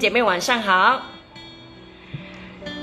[0.00, 1.02] 姐妹晚上好，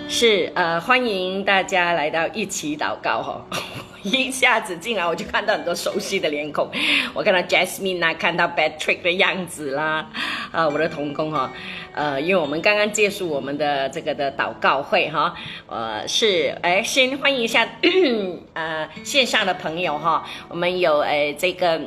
[0.08, 3.44] 是呃欢迎大家来到一起祷告哈，
[4.04, 6.70] 一下子进来我就看到很多熟悉的脸孔，
[7.16, 10.08] 我看到 Jasmine 啊，看到 Patrick 的样子啦，
[10.52, 11.52] 啊我的同工哈，
[11.96, 15.34] 呃因为我们刚刚结束我们的这个的祷告会哈，
[15.66, 17.68] 呃是哎先欢迎一下
[18.54, 21.82] 呃线上的朋友哈，我们有呃这个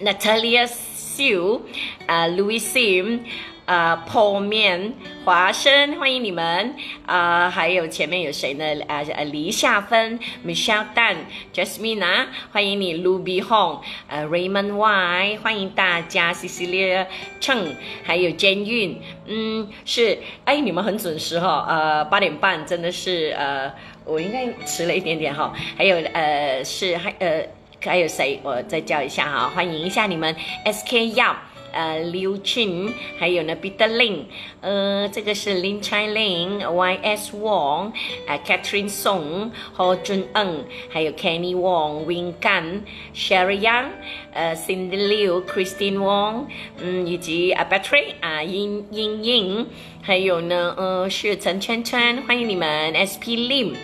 [0.00, 1.60] Natalia Sue
[2.06, 3.20] 啊 Louis Sim。
[3.66, 6.72] 啊，泡面、华生，欢迎你们
[7.04, 7.50] 啊！
[7.50, 8.64] 还有前面有谁呢？
[8.86, 11.16] 啊啊，黎夏芬、Michelle Dan、
[11.52, 17.06] Jasmine 啊，欢迎你，Ruby Hong，呃，Raymond Y，欢迎大家，Cecilia
[17.40, 23.72] Cheng，还有 Jane Yun，嗯，是，哎，你们很准时哈，呃，八点半，真的是，呃，
[24.04, 27.44] 我应该迟了一点点哈，还有，呃，是还，呃，
[27.84, 28.38] 还有谁？
[28.44, 30.32] 我再叫一下哈，欢迎一下你们
[30.64, 31.34] ，SK Yao。
[31.76, 34.24] 呃，刘群，还有呢，Peter Ling，
[34.62, 37.36] 呃，这个是林彩玲，Y.S.
[37.36, 37.92] Wong，
[38.26, 43.88] 呃，Catherine Song，何俊恩，还有 Kenny Wong，Wing Gan，Sherry Yang，
[44.32, 46.46] 呃，Cindy Liu，Christine Wong，
[46.78, 49.66] 嗯，以及啊，Patrick，啊，英英英，
[50.00, 53.36] 还有呢，呃，是陈圈圈，欢迎你们，S.P.
[53.36, 53.74] Lim，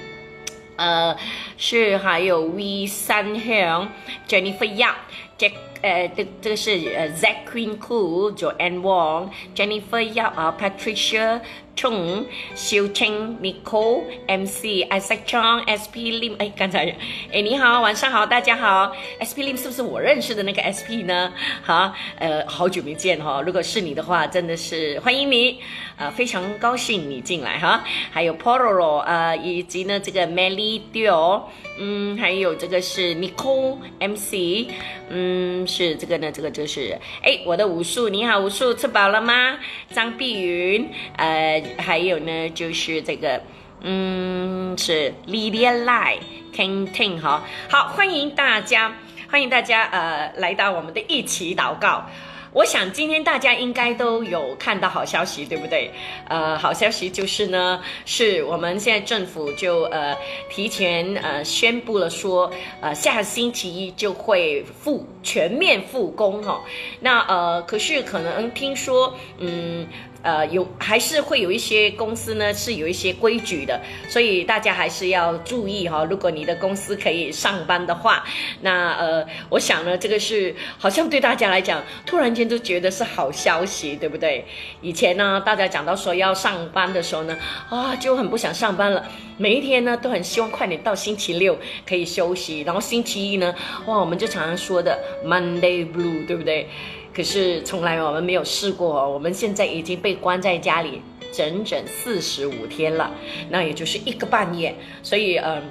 [0.77, 1.15] 呃，
[1.59, 3.93] 是还有 V 三香
[4.27, 5.72] ，Jennifer Yap，Jack。
[5.83, 11.41] 呃，这这个是呃，Zack Queen Cool、Joanne Wong、Jennifer Yap 啊，Patricia
[11.75, 16.37] Chung、Xiu Cheng、Nicole、MC、Isaac Chong、SP Lim。
[16.39, 16.95] 哎，刚才，
[17.33, 18.93] 哎，你好，晚上好，大家好。
[19.19, 21.33] SP Lim 是不是我认识的那个 SP 呢？
[21.63, 25.59] 好，呃，好久没见哈，如果是你的话，真的是欢迎你，
[25.97, 27.83] 呃，非常高兴你进来哈。
[28.13, 31.43] 还有 Pororo 呃，以及呢这个 Melly Dio，
[31.81, 34.71] 嗯，还有这个是 Nicole MC，
[35.09, 35.67] 嗯。
[35.73, 39.59] 是这个呢，这个就是哎，我的武术，你好，武术吃饱了吗？
[39.95, 43.41] 张碧云，呃，还有呢，就是这个，
[43.81, 46.19] 嗯，是 Lilia Lai
[46.55, 48.95] King Ting 哈，好，欢迎大家，
[49.31, 52.05] 欢迎大家，呃，来到我们的一起祷告。
[52.53, 55.91] 我想今天大家应该都有看到好消息，对不对？
[56.29, 60.15] 呃，好消息就是呢，是我们现在政府就呃
[60.51, 66.61] 提前呃宣布了说，呃下星期一就会复全面复工哈。
[67.01, 69.87] 那呃可是可能听说嗯。
[70.23, 76.05] 呃，有还是会有一些公司呢是有一些规矩的，所以大家还是要注意哈。
[76.05, 78.25] 如果你的公司可以上班的话，
[78.61, 84.45] 那呃，我想呢，这个是好像对大家来讲，突然间都觉得是好消息，对不对？
[84.81, 87.37] 以前呢，大家讲到说要上班的时候呢，
[87.69, 89.05] 啊，就很不想上班了，
[89.37, 93.55] 每一天呢都很希望快点到星期六可以休息，然后星期一呢，
[93.87, 96.69] 哇，我们就常常说的 Monday Blue，对不对？
[97.15, 101.03] 可是从来我们没有试过，我们现在已经被关在家里
[101.33, 103.13] 整整四十五天了，
[103.51, 105.63] 那也就是一个半月，所以嗯，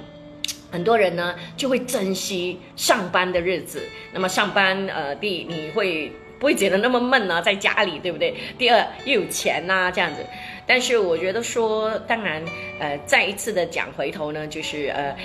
[0.70, 3.82] 很多人呢就会珍惜上班的日子。
[4.12, 7.42] 那么上班呃，第一你会不会觉得那么闷呢？
[7.42, 8.34] 在家里对不对？
[8.56, 10.24] 第二又有钱呐这样子。
[10.66, 12.42] 但是我觉得说，当然
[12.78, 15.16] 呃，再一次的讲回头呢，就是呃。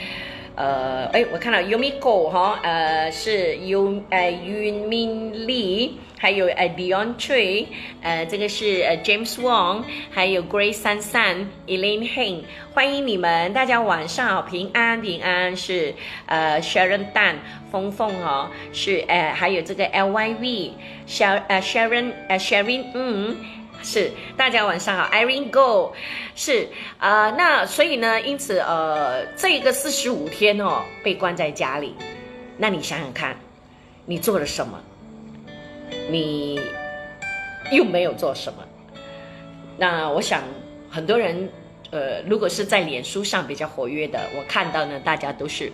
[0.58, 7.68] 呃，哎，我看到 Yumiko 哈，呃，是 U 呃 Yun Min Lee，还有呃 Dion Tree，
[8.02, 12.42] 呃，这个是呃 James Wong，还有 Grace San San、Elaine Heng，
[12.74, 15.94] 欢迎你们，大家晚上好，平安平安，是
[16.26, 17.36] 呃 Sharon Dan，
[17.72, 23.36] 峰峰哦，是呃还有这个 LYV，Shar 呃 Sharon 呃 Sharon 嗯。
[23.90, 25.94] 是，大家晚上好，Irene Go，
[26.36, 26.68] 是
[26.98, 31.96] 啊，那所以呢，因此呃，这个四十五天哦，被关在家里，
[32.58, 33.40] 那你想想看，
[34.06, 34.78] 你做了什么？
[36.10, 36.60] 你
[37.72, 38.62] 又没有做什么？
[39.78, 40.44] 那我想
[40.92, 41.50] 很多人。
[41.90, 45.72] 呃，如果是在脸书上比较活跃的，我看到呢，大家都是，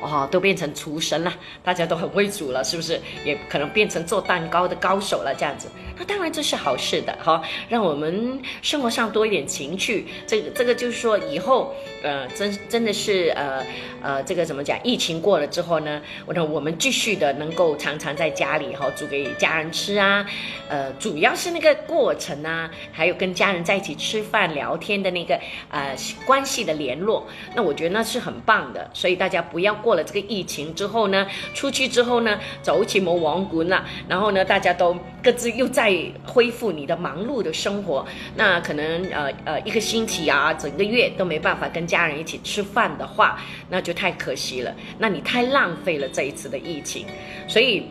[0.00, 1.32] 哦，都变成厨神了，
[1.62, 3.00] 大家都很会煮了，是不是？
[3.24, 5.68] 也可能变成做蛋糕的高手了，这样子。
[5.96, 10.06] 那当然这是好事的，哈，让我们生活上多一点情趣。
[10.26, 13.64] 这个这个就是说，以后，呃，真真的是，呃
[14.02, 14.78] 呃，这个怎么讲？
[14.82, 20.26] 疫情过了之后呢，我我们继续的能够常常在家里哈煮给家人吃啊，
[20.68, 25.40] 呃，主要是那个过程啊，还有跟家人在一起吃饭聊天的那个。
[25.70, 25.96] 呃，
[26.26, 38.06] 关系的联络，那我觉得那是很棒的，所以大家不要过了这个疫情之后呢，出去之后呢，走起某王国了，然后呢，大家都各自又在恢复你的忙碌的生活，
[38.36, 47.06] 那可能呃呃一个星期啊，整个月都没办法跟家人一起吃饭的话，那就太可惜了，那你太浪费了这一次的疫情，
[47.48, 47.88] 所以。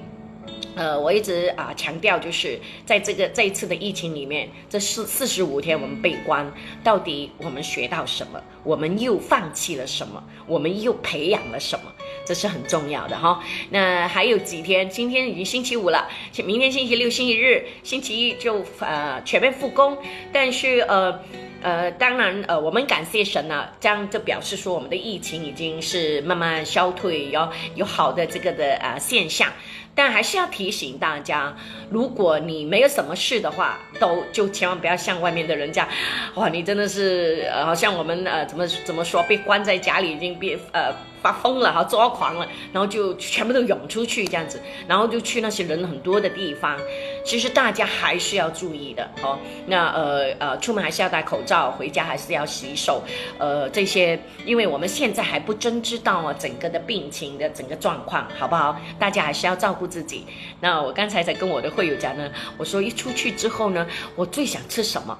[0.75, 6.51] 呃，我一直啊强调，就是在这个这一次的疫情里面，这四四十五天我们被关，
[6.83, 8.41] 到底我们学到什么？
[8.63, 10.23] 我们又放弃了什么？
[10.47, 11.91] 我们又培养了什么？
[12.25, 13.43] 这是很重要的哈。
[13.69, 16.07] 那还有几天，今天已经星期五了，
[16.45, 19.97] 明天星期六、星期日、星期一就呃全面复工，
[20.31, 21.19] 但是呃。
[21.63, 29.49] 呃，当然，呃，我们感谢神呢，这样就表示说我们的疫情已经是慢慢消退，有有好的这个的啊现象。
[29.95, 31.55] 但还是要提醒大家，
[31.91, 35.87] 如果你没有什么事的话，都就千万不要像外面的人家，
[36.33, 46.75] 哇，你真的是呃，好像我们呃怎么怎么说，被关在家里已经变呃发疯了哈，抓狂了，然后就全部都涌出去这样子，然后就去那些人很多的地方。
[47.23, 49.37] 其实大家还是要注意的哦。
[49.67, 53.03] 那呃呃，出门还是要戴口罩，到回家还是要洗手，
[53.37, 58.75] 呃，这些，因为我们现在还不真知道啊整个的病情的整个状况，好不好？
[58.97, 59.83] 大家还是要照顾。
[59.93, 60.25] 自己，
[60.59, 63.85] 那我刚才在跟我的会友讲呢，我说一出去之后呢，
[64.15, 65.15] 我最想吃什么？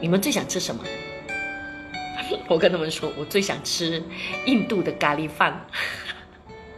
[0.00, 0.84] 你们最想吃什么？
[2.46, 4.00] 我跟他们说，我最想吃
[4.46, 5.66] 印度的咖喱饭。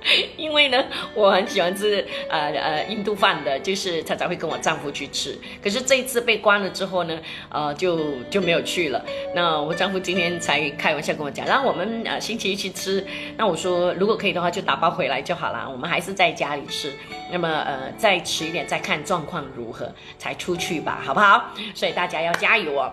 [0.37, 0.85] 因为呢，
[1.15, 5.39] 我很喜欢吃呃呃印度饭的，就是常常会跟我丈夫去吃。
[5.63, 7.19] 可是这一次被关了之后呢，
[7.49, 9.05] 呃就就没有去了。
[9.35, 13.05] 那我丈夫今天才开玩笑跟我讲，然后我们呃星期一去吃。
[13.37, 15.69] 那我说如果可以的话，就打包回来就好了。
[15.71, 16.93] 我们还是在家里吃。
[17.33, 21.51] 那么呃再迟一点再看状况如何才出去吧，好不好？
[21.75, 22.93] 所以大家要加油哦。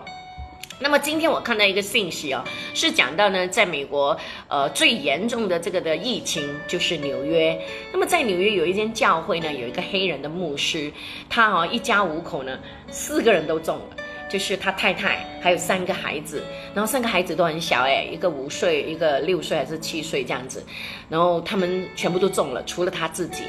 [0.78, 2.42] 那么今天我看到一个信息哦，
[2.74, 7.56] 是讲到呢，在美国，呃，最严重的这个的疫情就是纽约。
[7.92, 10.92] 那么在纽约有一间教会呢，有一个黑人的牧师，
[11.30, 12.58] 他哦一家五口呢，
[12.90, 13.96] 四个人都中了，
[14.32, 16.42] 就是他太太还有三个孩子，
[16.74, 20.64] 然后三个孩子都很小哎，一个五岁，一个六岁还是七岁这样子，
[21.10, 23.42] 然后他们全部都中了，除了他自己。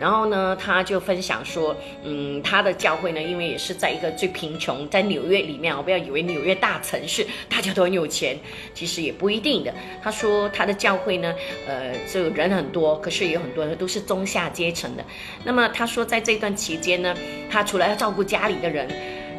[0.00, 8.34] 然后呢，他就分享说，嗯，他的教会呢，因为也是在一个最贫穷，在纽约里面，我不要以为纽约大城市大家都很有钱，
[8.72, 9.72] 其实也不一定的。
[10.02, 11.34] 他说他的教会呢，
[11.68, 15.04] 呃，就人很多，可是有很多人都是中下阶层的。
[15.44, 17.14] 那么他说，在这段期间呢，
[17.50, 18.88] 他除了要照顾家里的人。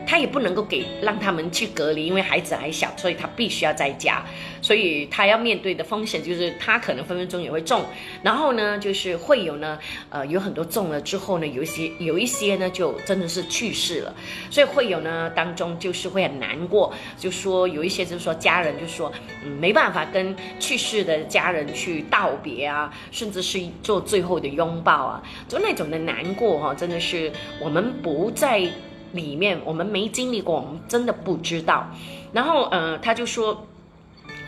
[0.06, 4.24] 他也不能够给让他们去隔离，因为孩子还小，所以他必须要在家。
[4.62, 7.84] 所以他要面对的风险就是他可能分分钟也会中。
[8.22, 9.78] 然后呢，就是会有呢，
[10.10, 14.16] 呃，有很多中了之后呢，有一些有一些呢就真的是去世了。
[14.50, 19.12] 所以会有呢当中就是会很难过，就说有一些就是说家人就说，
[19.44, 27.30] 嗯，没办法跟去世的家人去道别啊，甚至是做最后的拥抱啊，就那种的难过哈，真的是
[27.62, 28.66] 我们不再。
[29.14, 31.90] 里面我们没经历过，我们真的不知道。
[32.34, 33.66] 然后，呃，他就说，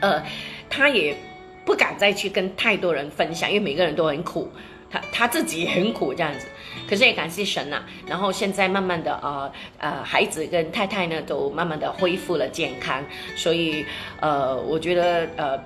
[0.02, 0.22] 呃，
[0.70, 1.16] 他也
[1.64, 4.52] 不敢再去跟太多人分享，因为每个人都很苦，
[4.92, 6.48] 他他自己也很苦这样子。
[6.90, 7.84] 可是也感谢神呐。
[8.06, 13.02] 然后现在慢慢的，呃呃，孩子跟太太呢都慢慢的恢复了健康，
[13.36, 13.86] 所以，
[14.20, 15.64] 呃，我觉得，呃。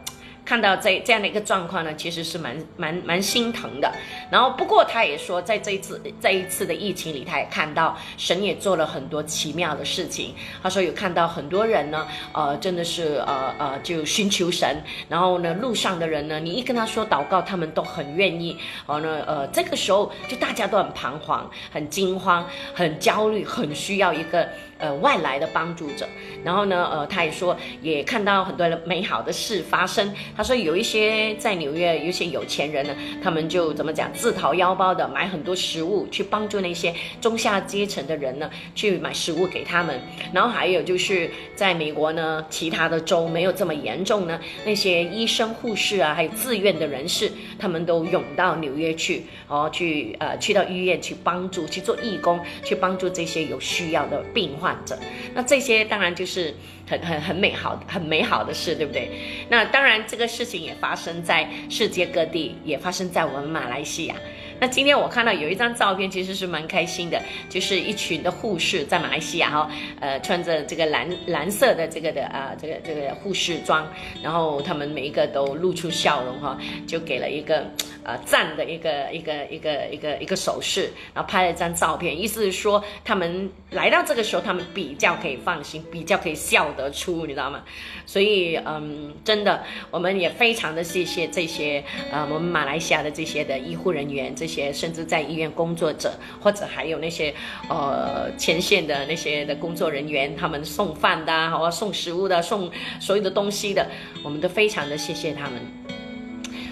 [0.50, 3.94] 看到这这样的一个状况呢，其实是蛮蛮蛮心疼的。
[4.32, 10.34] 然后不过他也说，在这一次这一次的疫情里，他也看到神也做了很多奇妙的事情。
[10.64, 14.82] 他说有看到很多人呢，呃，真的是呃呃就寻求神。
[15.08, 18.58] 然后呢，路上的人呢，你一跟他说祷告，他们都很愿意。
[18.88, 24.50] 然后呢，呃，这个时候就大家都很彷徨、很惊慌、很焦虑，很需要一个。
[24.80, 26.08] 呃，外来的帮助者，
[26.42, 30.14] 然后呢，呃，他也说，也看到很多美好的事发生。
[30.38, 40.00] 他说，有一些在纽约，有一些有钱人呢，他们就怎么讲，自掏腰包的买很多食物，去帮助那些中下阶层的人呢，去买食物给他们。
[40.34, 54.69] 然后还有就是在美国呢，其他的州没有这么严重呢，那些医生、护士啊，还有自愿的人士，他们都涌到纽约去，哦，去呃，去到医院去帮助，去做义工，去帮助这些有需要的病患。
[54.70, 54.98] 患者，
[55.34, 56.54] 那这些当然就是
[56.88, 59.10] 很很很美好、很美好的事，对不对？
[59.50, 64.16] 那当然，这个事情也发生在世界各地，也发生在我们马来西亚。
[64.60, 73.88] 那今天我看到有一张照片，其实是蛮开心的，就是一群的护士在马来西亚哈，呃，穿着这个蓝蓝色的这个的啊，这个这个护士装，
[74.22, 77.72] 然后他们每一个都露出笑容哈，就给了一个
[78.04, 87.64] 呃赞的一个一个一个一个一个手势，然后拍了一张照片，意思是说他们来到这个时候，他们比较可以放心，比较可以笑得出，你知道吗？
[88.06, 94.49] 所以嗯，真的，我们也非常的谢谢这些呃我们马来西亚的这些的医护人员这。
[94.50, 97.32] 些甚至在医院工作者，或者还有那些
[97.70, 103.86] 呃前线的那些的工作人员，他们送饭的，好啊送食物的，送所有的东西的，
[104.24, 105.62] 我们都非常的谢谢他们。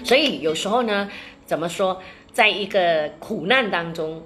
[0.04, 1.08] 所以有时候呢，
[1.46, 4.22] 怎么说，在一个苦难当中，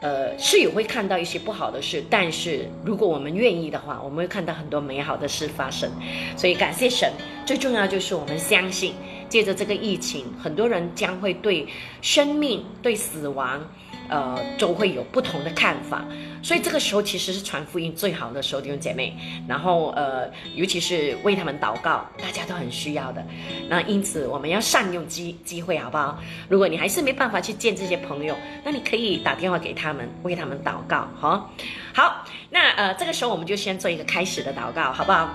[0.00, 5.90] 呃，是也会看到一些不好的事，但是如果我们愿意的话，我们会看到很多美好的事发生。
[6.36, 7.10] 所以感谢神，
[7.44, 8.94] 最重要就是我们相信，
[9.28, 11.66] 借着这个疫情，很多人将会对
[12.02, 13.60] 生命、对死亡。
[14.08, 16.04] 呃，都会有不同的看法，
[16.40, 19.12] 所以这个时候其实是传福音最好的时候，弟兄姐妹。
[19.48, 23.26] 然后呃，尤其是为他们祷告，大家都很需要的。
[23.68, 26.22] 那因此我们要善用机机会，好不好？
[26.48, 31.50] 如果你还是没办法去见这些朋友，那你可以打电话给他们，为他们祷告，哈。
[31.92, 35.34] 好，那呃，这个时候我们就先做一个开始的祷告，好不好？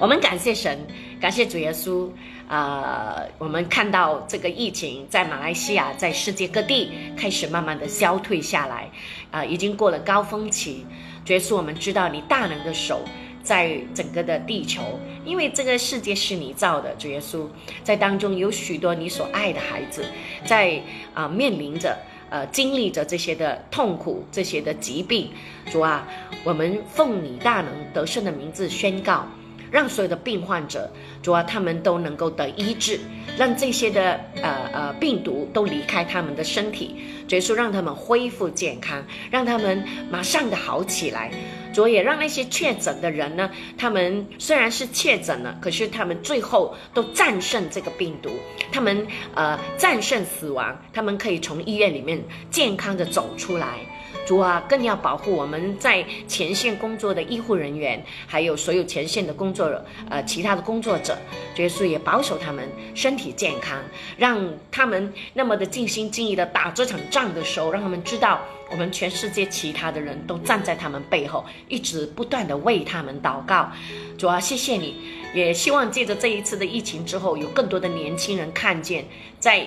[0.00, 0.76] 我们感谢神，
[1.20, 2.10] 感谢主耶稣。
[2.46, 8.90] 呃，我们看到这个疫情在马来西亚，在世界各地开始慢慢的消退下来，
[9.30, 10.84] 啊，已经过了高峰期。
[11.28, 13.00] 耶稣，我们知道你大能的手
[13.42, 14.82] 在整个的地球，
[15.24, 17.46] 因为这个世界是你造的，主耶稣，
[17.82, 20.04] 在当中有许多你所爱的孩子，
[20.44, 20.82] 在
[21.14, 21.96] 啊面临着
[22.28, 25.30] 呃经历着这些的痛苦，这些的疾病。
[25.70, 26.06] 主啊，
[26.44, 29.26] 我们奉你大能得胜的名字宣告。
[29.74, 30.88] 让所有的病患者，
[31.20, 33.00] 主要，他们都能够得医治，
[33.36, 36.94] 让这些的呃呃病毒都离开他们的身体，
[37.26, 41.32] 结束让他们恢复健康，让他们马上的好起来。
[41.74, 48.30] 主也让那些确诊的人呢，他们虽然是确诊了，可是他们最后都战胜这个病毒，
[48.72, 53.80] 他们呃战胜死亡，他们可以从医院里面健康的走出来。
[54.24, 59.70] 主啊，更要保护我们在前线工作的医护人员，还有所有前线的工作
[60.08, 61.18] 呃其他的工作者，
[61.56, 63.76] 耶稣也保守他们身体健康，
[64.16, 68.40] 让他们那么的尽心尽意的打这场仗的时候，让他们知道
[68.70, 73.70] 我们全世界其他的人都站在他们背后，一直不断的为他们祷告。
[74.18, 74.94] 主啊，谢谢你，
[75.34, 79.04] 也希望借着这一次的疫情之后，有更多的年轻人看见
[79.38, 79.66] 在。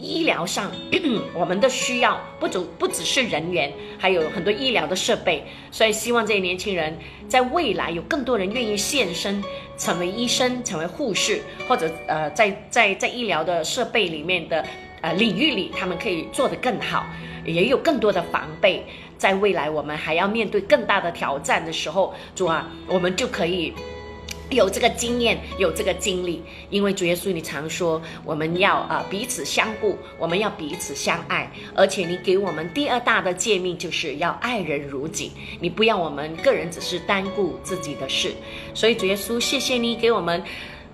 [0.00, 0.70] 医疗上，
[1.34, 5.44] 我们的需要不只不只是人员，还有很多医疗的设备。
[5.72, 6.96] 所以希望这些年轻人
[7.28, 9.42] 在未来有更多人愿意献身，
[9.76, 14.64] 成为医生、成为护士，或者呃，在在在医疗的设备里面的
[15.00, 17.04] 呃领域里，他们可以做得更好，
[17.44, 18.84] 也有更多的防备。
[19.16, 23.72] 在未来我们还要面对更大的挑战的时候，主啊，我们就可以。
[24.50, 38.32] 有这个经验，有这个经历，因为主耶稣，你常说我们要啊彼此相顾，我们要彼此相爱，而且你给我们第二大的诫命就是要爱人如己，你不要我们个人只是单顾自己的事，
[38.72, 40.42] 所以主耶稣，谢谢你给我们，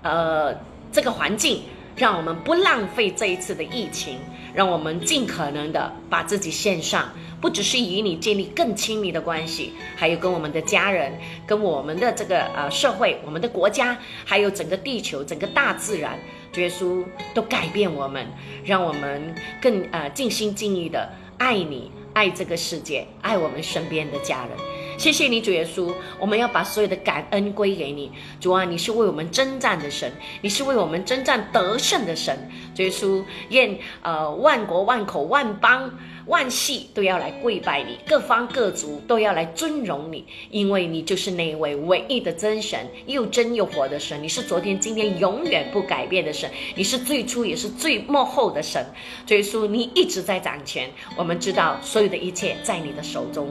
[0.01, 0.53] 呃
[0.91, 1.61] 这个环境，
[1.95, 4.19] 让我们不浪费这一次的疫情，
[4.53, 7.09] 让我们尽可能的把自己献上。
[7.41, 11.13] 不只是与你建立更亲密的关系，还有跟我们的家人、
[11.45, 16.17] 跟我们的这个呃社会、我们的国家，还有整个地球、整个大自然，
[16.55, 17.03] 耶稣
[17.35, 18.25] 都改变我们，
[18.63, 24.74] 让我们更呃尽心尽意的爱你、爱这个世界、爱我们身边的家人。
[24.97, 28.11] 谢谢你，主耶稣，我们要把所有的感恩归给你。
[28.39, 30.11] 主啊，你是为我们征战的神，
[30.41, 32.37] 你是为我们征战得胜的神。
[32.73, 35.91] 主耶稣，愿呃万国万口万邦。
[36.27, 44.21] 万系都要来跪拜你，各方各族都要来尊荣你，因为你就是那位唯一的真神，又真又活的神。
[44.21, 48.83] 你是昨天、今天、永远不改变的神，你是最初也是最幕后的神。
[49.27, 53.47] 耶稣，你一直在掌权，我们知道所有的一切在你的手中。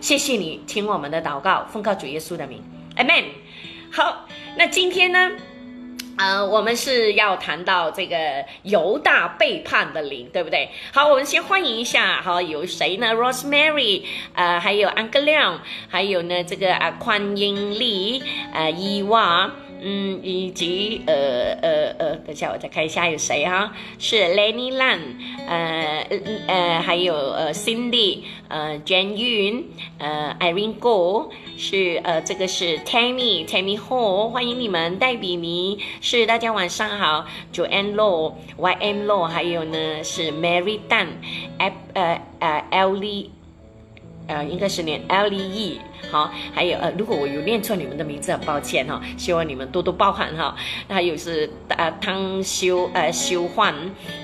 [0.00, 2.62] 谢谢你听我们的祷告，奉告主耶稣的名
[2.96, 3.24] ，Amen。
[3.92, 5.30] 好，那今天呢？
[6.16, 8.16] 呃，我们是要谈到这个
[8.62, 10.70] 犹大背叛的灵，对不对？
[10.92, 14.02] 好，我们先欢迎一下，好，有谁呢？Rosemary，
[14.34, 18.22] 呃，还有安格亮，还有呢，这个啊，宽英丽，
[18.54, 19.50] 呃，伊娃。
[19.88, 21.14] 嗯，以及呃
[21.62, 24.98] 呃呃，等下我再看一下有谁哈，是 Lenny Lan，
[25.46, 26.04] 呃
[26.48, 29.62] 呃，还有呃 Cindy，呃 Jan Yun，
[29.98, 41.06] 呃 Irene Go，是呃这个是 Tammy，Tammy Ho，欢迎你们，戴比尼是大家晚上好，Joanne Law，YM Law，还有呢是 Mary Tan，
[41.94, 43.35] 呃呃 Ellie。
[44.28, 45.80] 呃，应该是念 L E E，
[46.10, 50.56] 好，还有呃，如果我有念错你们的名字，很抱歉哈，希望你们多多包涵哈。
[50.88, 53.74] 还有是呃汤修呃修焕，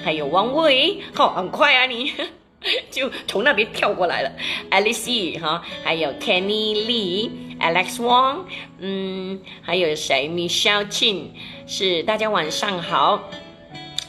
[0.05, 2.13] 还有王威，好，很快啊， 你
[2.91, 4.33] 就从那边跳过来了。
[4.71, 6.75] Alice 哈，还有 Kenny
[7.61, 8.45] Lee，Alex Wang，
[8.81, 11.27] 嗯，还有谁？Michelle Chin，
[11.67, 13.29] 是大家晚上好，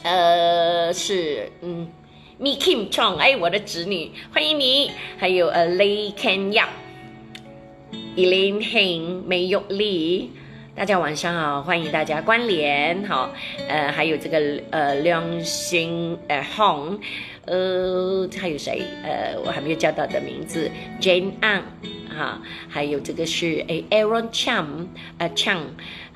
[0.02, 1.88] 呃，是嗯。
[2.36, 4.90] Mi Kim Chong，哎，我的侄女，欢迎你。
[5.16, 10.32] 还有呃，Lei Ken Yap，Elaine Heng，梅玉丽，
[10.74, 13.30] 大家晚上好，欢迎大家关联，好，
[13.68, 16.98] 呃，还有这个呃亮星呃 Hong，
[17.44, 18.82] 呃，还有谁？
[19.04, 20.68] 呃，我还没有叫到的名字
[21.00, 21.62] ，Jane Ang，
[22.08, 24.88] 哈，还有这个是诶 Aaron Chang，
[25.18, 25.60] 呃 Chang，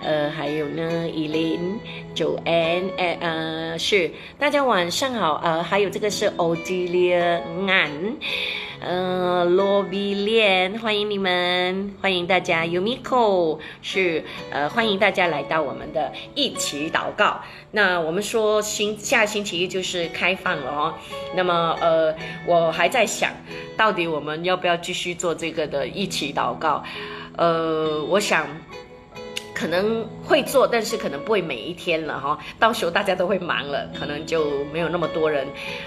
[0.01, 1.81] 呃，还有呢 e l i n
[2.15, 2.91] Joanne，
[3.21, 8.15] 呃是，大家晚上好，呃，还有这个是 Odelia An。
[8.81, 12.63] 嗯，罗比莲，欢迎你们，欢迎大家。
[12.65, 17.41] Yumiko 是呃，欢迎大家来到我们的一起祷告。
[17.73, 20.95] 那我们说星下星期一就是开放了哦。
[21.35, 22.15] 那么呃，
[22.47, 23.33] 我还在想
[23.77, 26.85] 到底我们要不要继续做这个的一起祷告？
[27.37, 28.47] 呃，我想。
[29.59, 32.39] 可能会做，但是可能不会每一天了哈。
[32.61, 35.45] 到时候大家都会忙了，可能就没有那么多人，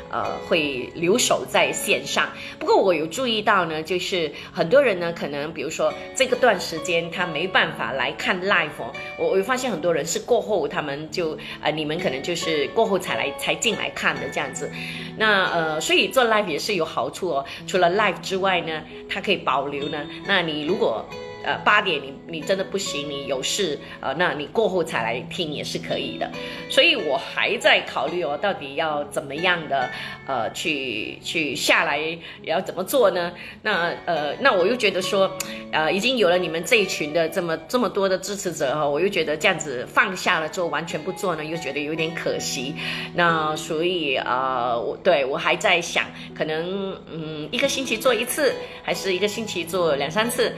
[0.09, 2.27] 呃，会留守在线上。
[2.59, 14.69] 不过我有注意到呢，就是很多人呢，可能比如说这个段时间他没办法来看 live，哦我我发现很多人是过后他们就呃，你们可能就是过后才来才进来看的这样子。
[15.17, 17.45] 那呃，所以做 live 也是有好处哦。
[17.65, 20.05] 除了 live 之外呢，它可以保留呢。
[20.27, 21.05] 那你如果
[21.43, 26.29] 呃，八点你你真的不行，你有事呃，那你过后才来听也是可以的。
[26.69, 29.89] 所以我还在考虑哦，到底要怎么样的
[30.27, 31.99] 呃去去下来
[32.43, 33.31] 要怎么做呢？
[33.61, 35.31] 那呃那我又觉得说，
[35.71, 42.73] 呃已经有了你们这一群的这么这么多的支持者哈，我又觉得这样子放下了之后完全不做呢，又觉得有点可惜。
[43.13, 50.53] 那所以呃我对我还在想，可能嗯一个星期做一次，还是一个星期做两三次。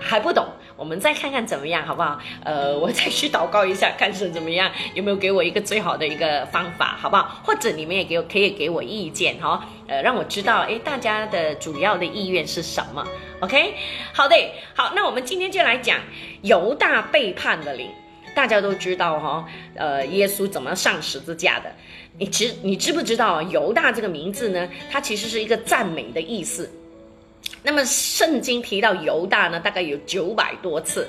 [0.00, 2.18] 还不懂，我们再看看怎么样，好不好？
[2.44, 7.40] 呃， 我再去祷告一下，看是怎么样，有没有给我一个最好的一个方法，好不好？
[7.44, 13.06] 或者你们也给我可以给我意见，哈，呃，让我知道，诶，大家的主要的意愿是什么
[13.40, 13.74] ？OK，
[14.12, 14.34] 好的，
[14.74, 15.98] 好，那我们今天就来讲
[16.42, 17.90] 犹大背叛的灵，
[18.34, 21.70] 大家都知道哈，呃，耶稣怎么上十字架的？
[22.18, 24.68] 你知你知不知道犹大这个名字呢？
[24.90, 26.70] 它其实是一个赞美的意思。
[27.62, 31.06] 那么圣经提到犹大呢，大概有九百多次，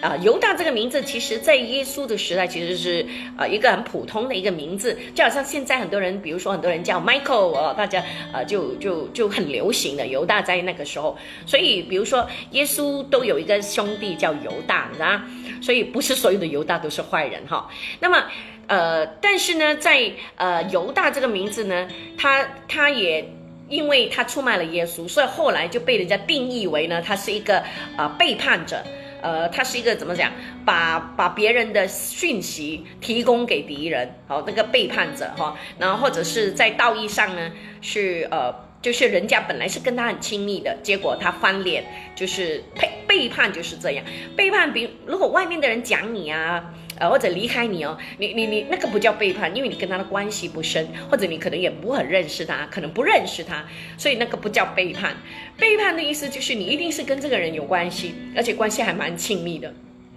[0.00, 3.04] 啊，犹大这个名字，其实在耶稣的时代其实是
[3.36, 15.20] 呃一个很普通的一个名字，就好像现在很多人，比如说很多人叫 Michael 哦，大家呃就就就很流行的犹大在那个时候，所以比如说耶稣都有一个兄弟叫犹大，你知道
[15.60, 17.68] 所以不是所有的犹大都是坏人哈。
[18.00, 18.24] 那么
[18.68, 21.86] 呃，但是呢，在呃犹大这个名字呢，
[22.16, 23.22] 他他也。
[23.70, 27.62] 因为他出卖了耶稣，所以后来就被人家定义为呢，他是一个
[27.96, 28.84] 呃背叛者，
[29.22, 30.32] 呃，他是一个怎么讲，
[30.64, 38.52] 把把别人的讯息提供给敌人，好，那个背叛者哈，然后或者是在道义上呢，是呃，
[38.82, 41.84] 就是人家本来是跟他很亲密的，结果他翻脸，
[42.16, 44.04] 就是背背叛就是这样，
[44.36, 46.74] 背叛比如果外面的人讲你啊。
[47.00, 53.64] 呃，或者离开你哦，你你你那个不叫背叛，因为你跟他的关系不深，或者你可能也不很认识他，可能不认识他，
[53.96, 55.16] 所以那个不叫背叛。
[55.56, 59.74] 背叛的意思就是你一定是跟这个人有关系，而且关系还蛮亲密的，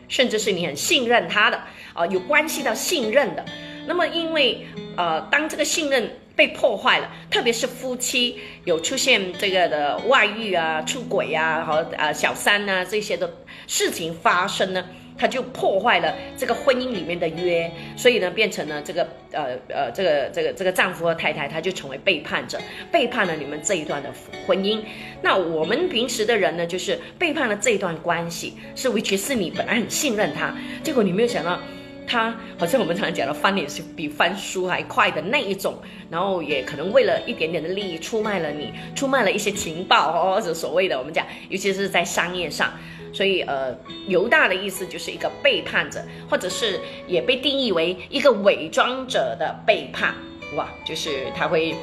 [0.09, 1.57] 甚至是你很信任他的
[1.93, 3.45] 啊，有关系到信任的。
[3.87, 4.65] 那么因为
[4.97, 13.33] 呃，当这个信任被破坏了，特别是夫妻有出现这个的外遇啊、出轨啊、和啊小三啊这些的
[13.67, 14.85] 事情发生呢。
[15.17, 22.59] 他就破坏了这个婚姻里面的约，所以呢，变成了这个呃呃，这个这个这个丈夫和太太，他就成为背叛者，
[22.91, 24.09] 背叛了你们这一段的
[24.45, 24.81] 婚姻。
[25.21, 31.59] 那我们平时的人呢，就是背叛了这一段关系，是维持是你本来很信任他，结果你没有想到，
[32.05, 35.75] 他好像我们常常讲的翻脸是比翻书还快的那一种，
[36.09, 42.73] 然后也可能为了一点点的利益出卖了你，出卖了一些情报或者所谓的我们讲，尤其是在商业上。
[43.13, 43.73] 所以，呃，
[44.07, 50.15] 犹大的意思就是一个背叛者，或者是也被定义为一个伪装者的背叛，
[50.55, 51.75] 哇，就是他会，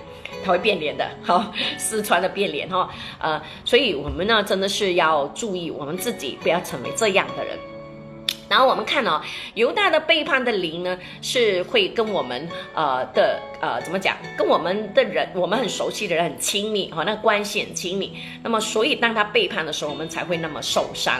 [0.44, 1.46] 他会变脸的，哦，
[1.78, 2.90] 四川的变脸哈，
[3.20, 7.56] 呃，所以我们呢，真的是要注意我们自己，不要成为这样的人。
[8.50, 9.22] 然后我们看哦，
[9.54, 18.18] 犹大的背叛的灵呢，是会跟我们呃的呃怎么讲，跟我们的人，我们很熟悉的人很亲密哈，那关系很亲密。
[18.42, 21.14] 那么所以当他背叛的时候，我们才会那么受伤。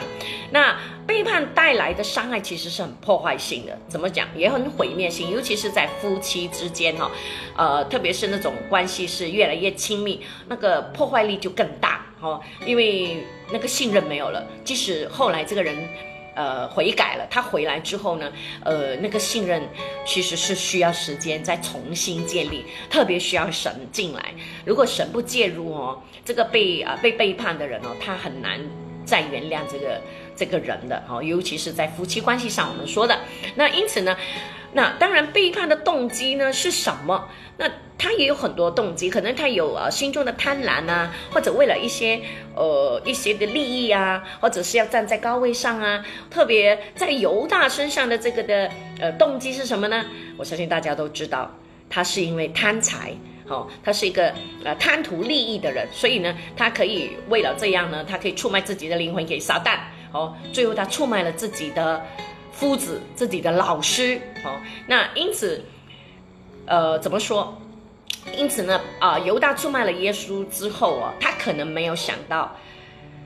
[0.51, 7.09] 那背叛带来的伤害其实是很破坏性的，怎么讲也很毁灭性，尤其是在夫妻之间哈，
[7.55, 15.87] 呃，特别是那种关系是越来越亲密，那个破坏力就更大哈，因为那个信任没有了，即使后来这个人。
[16.35, 17.27] 呃，悔改了。
[17.29, 18.31] 他回来之后呢，
[18.63, 19.61] 呃，那个信任
[20.05, 24.33] 其实是需要时间再重新建立，特别需要神进来。
[24.65, 28.59] 如果神不介入哦，这个被啊被背叛的人哦，他很难
[29.05, 30.01] 再原谅这个
[30.41, 33.19] 这个人的哦，尤其是在夫妻关系上，我们说的。
[33.53, 34.17] 那因此呢，
[34.73, 37.29] 那当然背叛的动机呢是什么？
[37.59, 42.19] 那他也有很多动机，可能他有呃心中的贪婪啊，或者为了一些
[42.55, 46.03] 呃一些的利益啊，或者是要站在高位上啊。
[46.31, 48.67] 特别在犹大身上的这个的
[48.99, 50.03] 呃动机是什么呢？
[50.37, 51.55] 我相信大家都知道，
[51.87, 53.15] 他是因为贪财。
[53.47, 59.77] 哦，他是一个呃贪图利益的人，所以呢，他可以为了这样呢，他可以出卖自己的灵魂给撒旦。
[60.11, 62.05] 哦，最后他出卖了自己的
[62.51, 64.19] 夫子、自己的老师。
[64.43, 65.63] 哦，那因此，
[66.65, 67.57] 呃，怎么说？
[68.37, 72.55] 因此呢，啊，犹大出卖了耶稣之后啊，他可能没有想到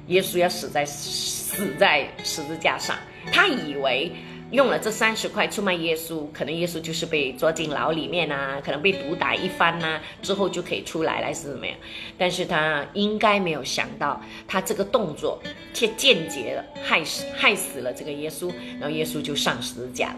[0.07, 2.95] 耶稣要死在死在十字架上，
[3.31, 4.11] 他以为。
[4.55, 11.75] 用了这三十块出卖耶稣，可能耶稣就是被捉进牢里面啊，可能被毒打一番呐，之后就可以出来，来是怎么样？
[12.17, 15.39] 但是他应该没有想到，他这个动作
[15.73, 20.15] 却间接的害死害死了这个耶稣，然后耶稣就上十字架了。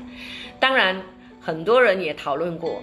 [0.60, 1.02] 当然，
[1.41, 2.82] 很多人也讨论过，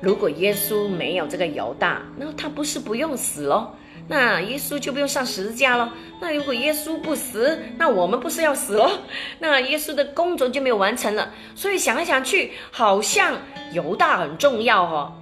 [0.00, 3.74] 如果耶稣没有这个犹大，那他不是不用死喽？
[4.12, 5.90] 那耶稣就不用上十字架了。
[6.20, 9.00] 那如果耶稣不死，那我们不是要死了？
[9.38, 11.32] 那耶稣的工作就没有完成了。
[11.54, 13.38] 所以想来想去，好像
[13.72, 15.14] 犹大很重要哦。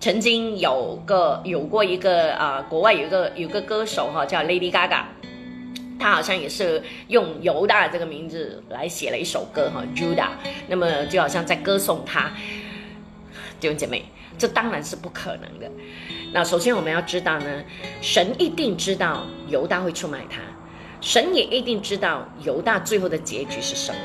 [0.00, 5.04] 曾经有个有过一个啊，国外有一个有个歌手哈，叫 Lady Gaga，
[6.00, 10.30] 他好像也是用犹大这个名字来写了一首歌哈，Juda。
[10.66, 12.32] 那么就好像在歌颂他，
[13.60, 14.04] 弟兄姐妹。
[14.38, 15.70] 这当然是不可能的。
[16.32, 17.62] 那首先我们要知道呢，
[18.00, 20.40] 神一定知道犹大会出卖他，
[21.00, 23.98] 神也一定知道犹大最后的结局是什么。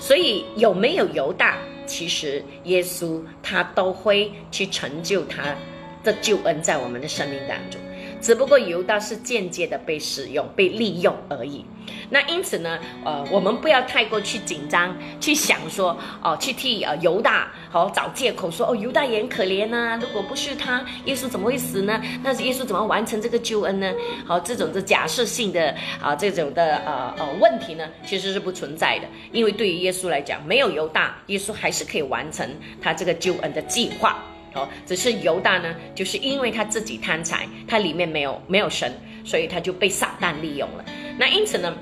[0.00, 5.54] 所以有没有犹大，其实耶稣他都会去成就他
[6.02, 7.80] 的救恩在我们的生命当中。
[8.20, 11.64] 只不过犹大是间接的被使用、被利用而已。
[12.10, 19.98] 那因此呢，呃，我们不要太过去紧张，去想说，哦，去替呃犹大好找借口说，哦，犹大也很可怜呐。
[20.00, 22.00] 如果不是他，耶稣怎么会死呢？
[22.22, 23.92] 那耶稣怎么完成这个救恩呢？
[24.26, 29.06] 好，这种的假设性的啊，这种的呃呃问题呢，其实是不存在的。
[29.32, 32.48] 因为对于耶稣来讲，没有犹大，耶稣还是可以完成
[32.80, 34.22] 他这个救恩的计划。
[34.54, 38.92] 哦，只是犹大呢，就是因为他自己贪财，他里面没有没有神，
[39.24, 40.84] 所以他就被撒旦利用了。
[41.18, 41.76] 那因此呢，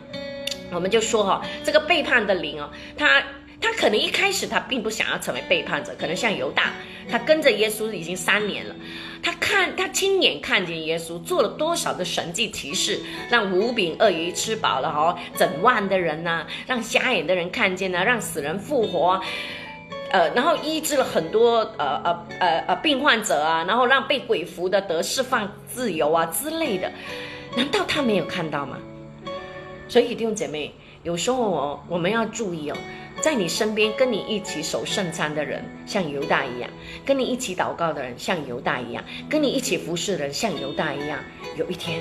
[0.72, 3.22] 我们就说哈，这个背叛的灵哦，他
[3.60, 6.72] 他可能一开始他并不想要成为背叛者，可能像犹大，
[7.10, 8.74] 他跟着耶稣已经三年了，
[9.22, 13.00] 他看他亲眼看见耶稣做了多少的神迹奇事，
[13.30, 19.22] 让五饼鳄鱼吃饱了哦，整万的人呐，让瞎眼的人看见呢，让死人复活。
[20.16, 26.90] 呃，然后医治了很多呃呃呃呃病患者啊，然后让被鬼附的得释放自由啊之类的，
[27.54, 28.78] 难道他没有看到吗？
[29.88, 32.76] 所以弟兄姐妹，有时候哦，我们要注意哦，
[33.20, 36.70] 在你身边跟你一起守圣餐的人，像犹大一样；
[37.04, 41.18] 跟你一起祷告的人，像犹大一样；跟你一起服侍的人，像犹大一样。
[41.58, 42.00] 有一天，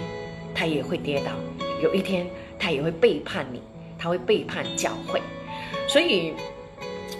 [0.55, 1.31] 他也会跌倒；
[1.83, 2.25] 有一天，
[2.57, 3.61] 他也会背叛你，
[3.99, 5.21] 他会背叛教会。
[5.85, 6.33] 所以。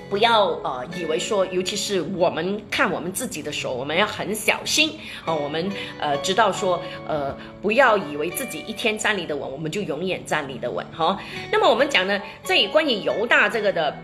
[0.09, 5.33] 不要呃，以为说，尤其是我们看我们自己的时候，我们要很小心啊。
[5.33, 11.19] 我们呃知道说，呃，不要以为自己一天站立的稳，我们就永远站立的稳哈。
[11.51, 13.97] 那么我们讲呢，这关于犹大这个的，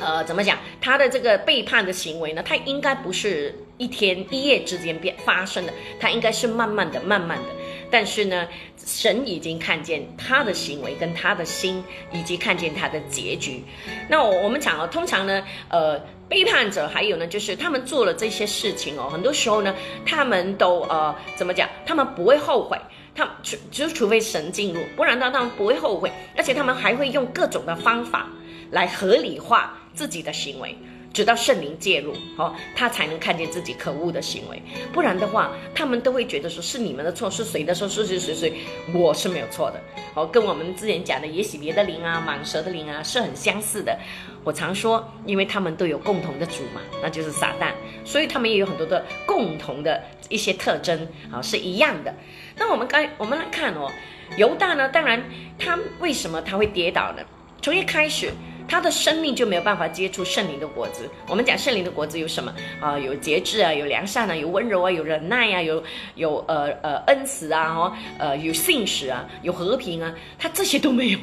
[0.00, 0.56] 呃，怎么讲？
[0.80, 7.44] 他的这个背叛的行为呢，他应该不是一天一夜之间变发生的，他应该是慢慢的、慢慢的。
[7.90, 8.46] 但是呢，
[8.88, 13.62] 神已经看见他的行为跟他的心，以及看见他的结局。
[14.08, 19.74] 那我我们讲哦，通常呢，呃，背叛者还有呢，就是他们做了这些事情哦，很多时候呢，
[20.06, 21.68] 他们都呃怎么讲？
[21.84, 22.78] 他们不会后悔，
[23.14, 28.26] 他除就除非神进入，不然的他们不会后悔，而且他们还会用各种的方法
[28.70, 30.74] 来合理化自己的行为。
[31.18, 34.62] 直到圣灵介入，哦，他才能看见自己可恶的行为。
[34.92, 37.88] 不然的话，他们都会觉得说是你们的错，是谁的错？
[37.88, 38.52] 是谁谁谁？
[38.94, 39.80] 我是没有错的。
[40.14, 43.98] 哦，跟我们之前讲的也许别的灵啊、蟒蛇的灵啊是很相似的。
[44.44, 47.72] 我常说，因为他们都有共同的主嘛，那就是撒旦，
[48.04, 52.14] 所以他们也有很多的共同的一些特征，啊，是一样的。
[52.56, 53.90] 那我们刚我们来看哦，
[54.36, 55.20] 犹大呢，当然
[55.58, 57.24] 他为什么他会跌倒呢？
[57.60, 58.30] 从一开始。
[58.68, 61.08] 他的生命就没有办法接触圣灵的果子。
[61.26, 62.98] 我们讲圣灵的果子有什么啊？
[62.98, 65.82] 有节制啊，有良善啊，有温柔啊，有忍耐啊，有
[66.16, 70.14] 有呃呃恩慈啊，哦，呃有信使啊，有和平啊。
[70.38, 71.18] 他这些都没有，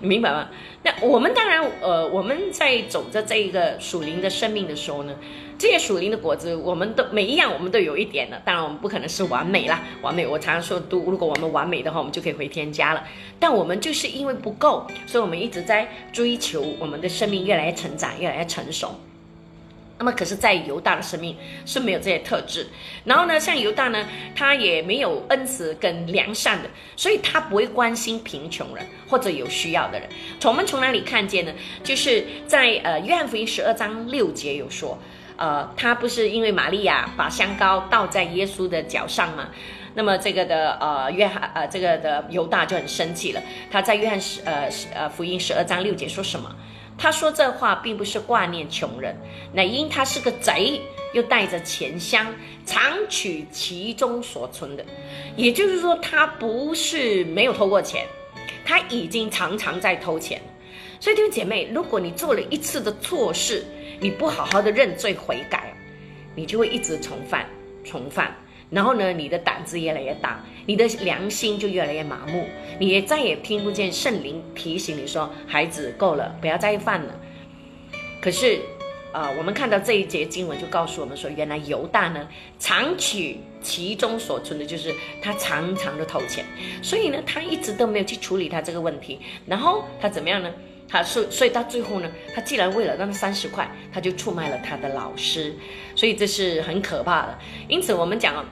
[0.00, 0.48] 你 明白吗？
[0.82, 5.14] 那我们当然，呃，我们在走着这一个属灵的生命的时候呢，
[5.58, 8.40] 这些属灵的果子，我们都每一样我们都有一点的。
[8.44, 10.24] 当然，我们不可能是完美啦，完美。
[10.24, 13.02] 我常常说，都如果我们完美的话，我们就可以回天家了。
[13.40, 18.94] 但我们就是因为不够，所以我们一直在追求我们的生命越来越成长，越来越成熟。
[19.98, 22.68] 那么，可是，在犹大的生命是没有这些特质。
[23.04, 30.08] 然后呢，像犹大呢，他也没有恩慈跟良善的，所以他不会关心贫穷人或者有需要的人。
[30.38, 31.52] 从我们从哪里看见呢？
[31.82, 34.96] 就是在呃约翰福音十二章六节有说，
[35.36, 39.48] 呃，他不是因为玛利亚把香膏倒在耶稣的脚上吗？
[39.94, 43.42] 那么这个的呃约翰呃这个的犹大就很生气了。
[43.68, 46.54] 他在约翰十呃呃福音十二章六节说什么？
[46.98, 49.16] 他说这话并不是挂念穷人，
[49.52, 50.80] 乃因他是个贼，
[51.14, 52.26] 又带着钱箱，
[52.66, 54.84] 常取其中所存的。
[55.36, 58.04] 也就是说，他不是没有偷过钱，
[58.64, 60.42] 他已经常常在偷钱。
[60.98, 63.64] 所以弟兄姐妹，如果你做了一次的错事，
[64.00, 65.72] 你不好好的认罪悔改，
[66.34, 67.46] 你就会一直重犯，
[67.84, 68.36] 重犯。
[68.70, 72.44] 然后呢，你的胆子越来越大，你的良心就越来越麻木，
[72.78, 77.14] 你也再也听不见圣灵提醒你说：“孩子，够了，不要再犯了。”
[78.20, 78.60] 可是，
[79.10, 82.28] 啊，我们看到这一节经文就告诉我们说，原来犹大呢，
[82.58, 86.44] 常取其中所存的，就是他常常的偷钱，
[86.82, 89.18] 所以呢，他一直都没有去处理他这个问题。
[89.46, 90.52] 然后他怎么样呢？
[90.86, 95.54] 他所所以到最后呢，他既然为了那三十块，他就出卖了他的老师，
[95.94, 97.38] 所以这是很可怕的。
[97.66, 98.44] 因此，我们讲。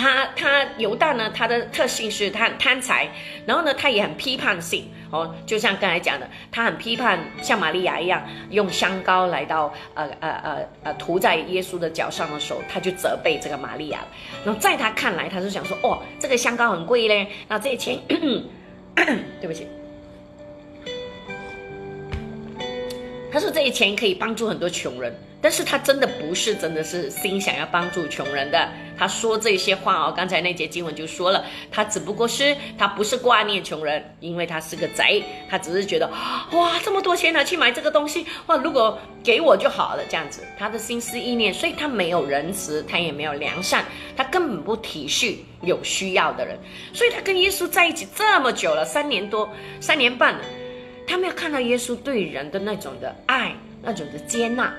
[0.00, 3.06] 他他犹大呢，他的特性是他很贪财，
[3.44, 14.00] 然后呢，他也很批判性哦，就像刚才讲的，他很批判，像玛利亚一样用香膏来到呃呃呃呃涂在耶稣的脚上的时候，他就责备这个玛利亚。
[14.42, 17.98] 然后在他看来，他就想说，哦，这个香膏很贵嘞，那这些钱，
[19.40, 19.66] 对不起。
[23.32, 28.68] 他说这些钱可以帮助很多穷人，但是他真的不是真的是心想要帮助穷人的。
[28.98, 36.06] 他说这些话哦，刚才那节经文就说了，他只不过是他不是挂念穷人，因为他是个贼，他只是觉得
[36.52, 46.58] 哇这么多钱拿去买这个东西哇，如果给我就好了这样子，他的心思意念，所以他没有仁慈，他也没有良善，他根本不体恤有需要的人，
[46.92, 49.48] 所以他跟耶稣在一起这么久了，三年多，
[49.80, 50.34] 三年半。
[51.10, 54.72] 他没有看到耶稣对人的那种的爱，那种的接纳。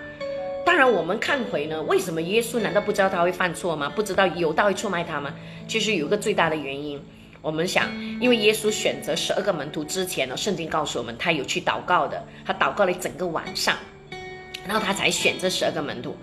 [0.66, 3.92] 当然，我们看回呢，为什么耶稣难道不知道他会犯错吗？
[3.94, 5.34] 不知道犹大会出卖他吗？
[5.68, 7.04] 其实有一个最大的原因，
[7.42, 13.76] 我们想，因为耶稣选择十二个门徒之前呢，圣经告诉我们，他有去祷告的，他祷告了一整个晚上，
[14.66, 16.16] 然后他才选这十二个门徒。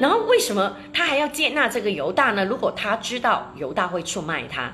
[0.00, 2.42] 然后为什么他还要接纳这个犹大呢？
[2.42, 4.72] 如果他知道犹大会出卖他，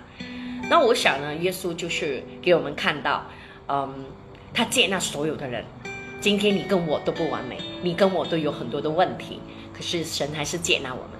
[0.70, 3.26] 那我想呢，耶稣就是给我们看到，
[3.66, 4.04] 嗯。
[4.52, 5.64] 他接纳所有的人，
[6.20, 9.40] 今天你跟我都不完美，你跟我都有很多的问题，
[9.72, 11.10] 可是神还是接纳我们。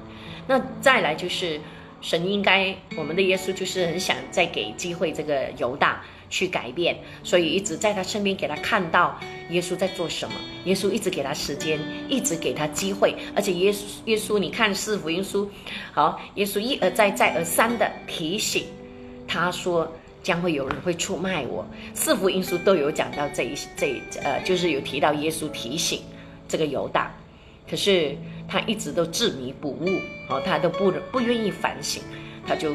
[0.46, 1.60] 那再来就是
[2.00, 10.34] 神应该，我们的耶稣就是很想再给机会这个犹大去改变，所以一直在他身边给他看到耶稣在做什么。
[10.64, 15.48] 耶稣一直给他时间，一直给他机会，而且耶稣耶稣你看四福音书，
[15.92, 18.66] 好，耶稣一而再再而三的提醒
[19.28, 19.92] 他说。
[20.28, 26.02] 将会有人会出卖我，四福音书都有讲到这一这一呃，就是有提到耶稣提醒
[26.46, 27.10] 这个犹大，
[27.66, 28.14] 可是
[28.46, 29.86] 他一直都执迷不悟，
[30.28, 32.02] 哦，他都不不愿意反省，
[32.46, 32.74] 他就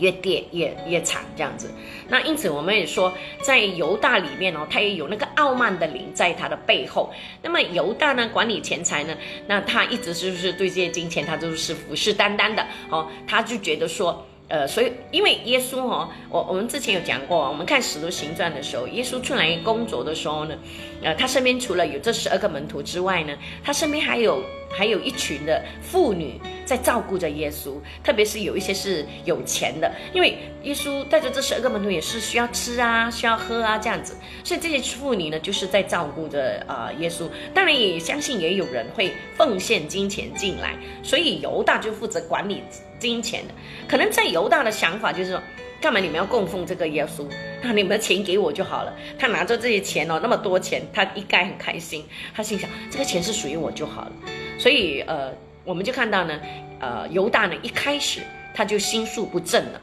[0.00, 1.70] 越跌越越惨这样子。
[2.08, 7.12] 那因此我们也说，在犹大里面哦，他也有那个傲慢的灵在他的背后。
[7.40, 14.26] 那么犹大呢，管理钱财呢，那他一直是不是对这些金钱他都是虎视眈眈的哦，他就觉得说。
[14.52, 20.54] 呃，所以因为耶稣哦，我我们之前有讲过，我们看使徒行传的时候，耶稣出来工作的时候呢，
[21.02, 23.32] 呃，他身边除了有这十二个门徒之外呢，
[23.64, 26.38] 他身边还有还有一群的妇女
[26.72, 42.62] 在照顾着耶稣，特别是有一些是有钱的，因为耶稣带着这十二个门徒也是需要吃啊，需要喝啊这样子，所以这些妇女呢就是在照顾着啊耶稣，当然也相信也有人会奉献金钱进来，所以犹大就负责管理。
[42.98, 43.54] 金钱的，
[43.88, 45.42] 可能在犹大的想法就是说，
[45.80, 47.28] 干嘛你们要供奉这个耶稣？
[47.60, 48.94] 那你们的钱给我就好了。
[49.18, 52.04] 他拿着这些钱哦，那么多钱，他应该很开心。
[52.32, 54.12] 他心想，这个钱是属于我就好了。
[54.56, 55.32] 所以呃，
[55.64, 56.40] 我们就看到呢，
[56.80, 58.20] 呃，犹大呢一开始
[58.54, 59.80] 他就心术不正了。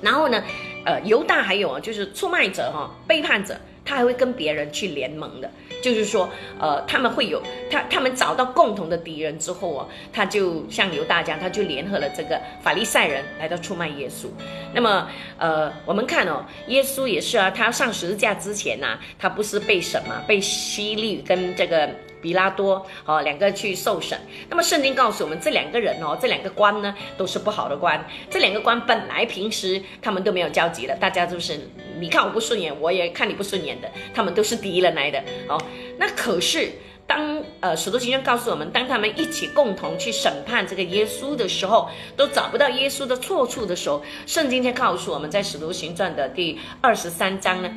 [0.00, 0.42] 然后呢，
[0.84, 3.58] 呃，犹大还有啊，就是出卖者哈，背叛者。
[3.84, 5.50] 他还会跟别人去联盟的。
[5.82, 6.28] 就是说，
[6.60, 14.26] 呃，他们会有他他们找到共同的敌人之后哦，他就像犹大家，他就联合了这个法利赛人来到出卖耶稣。
[14.74, 21.88] 那么，呃，我们看哦，耶稣也是啊，他上十字架之前呢，他不是被什么被希律跟这个。
[22.20, 24.18] 比拉多哦，两个去受审。
[24.48, 28.04] 那么圣经告诉我们，这两个人哦，这两个官呢，都是不好的官。
[28.30, 31.58] 这两个官本来平时他们都没有交集的，大家都是
[31.98, 35.60] 你看我不顺眼，我也看你不顺眼的，他们都是敌人来的哦。
[35.98, 36.70] 那可是
[37.06, 47.70] 当呃使徒行传告诉我们，当他们一起共同去审判这个耶稣的时候，都找不到耶稣的错处的时候，圣经就告诉我们在使徒行传的第二十三章呢。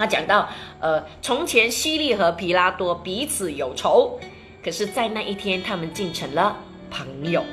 [0.00, 0.48] 他讲到，
[0.80, 4.18] 呃，从前希利和皮拉多彼此有仇，
[4.64, 6.56] 可是，在那一天，他们竟成了
[6.90, 7.44] 朋友，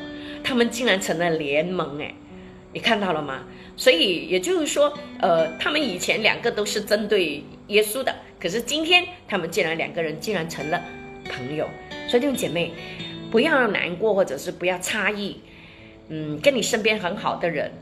[0.45, 2.15] 他们竟然成了联盟，哎，
[2.71, 3.43] 你看到了吗？
[3.75, 10.81] 所以也就是说，呃，他们以前两个都是针对耶稣的，可是今天他们竟然两个人竟然成了
[11.29, 11.67] 朋友。
[12.07, 12.71] 所以弟兄姐妹，
[13.29, 15.41] 不要难过，或者是不要诧异，
[16.07, 17.73] 嗯，跟你身边很好的人，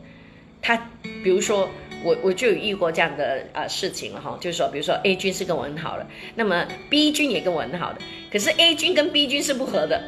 [0.60, 0.76] 他
[1.24, 1.70] 比如说。
[2.06, 8.00] 我我就有遇过这样的啊事情了哈，就是说，比如说 A 君是跟我很好的，那么 B 君也跟我很好的，
[8.32, 10.04] 可是 A 君跟 B 君是不合的，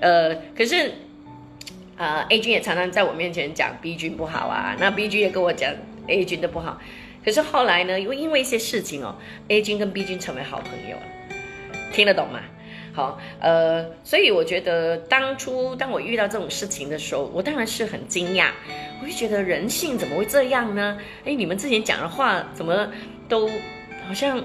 [0.00, 0.92] 呃，可是
[1.98, 5.70] 啊 A 君也常常在我面前讲 B 君不好啊，那 B 君也跟我讲
[6.06, 6.80] A 君的不好，
[7.22, 9.14] 可是后来呢，又因为一些事情哦
[9.48, 11.02] ，A 君跟 B 君成为好朋友了，
[11.92, 12.40] 听得懂吗？
[12.94, 18.52] 好，呃，所以我觉得当初当我遇到这种事情的时候，我当然是很惊讶，
[19.02, 20.96] 我就觉得人性怎么会这样呢？
[21.24, 22.88] 哎，你们之前讲的话怎么
[23.28, 23.48] 都
[24.06, 24.38] 好像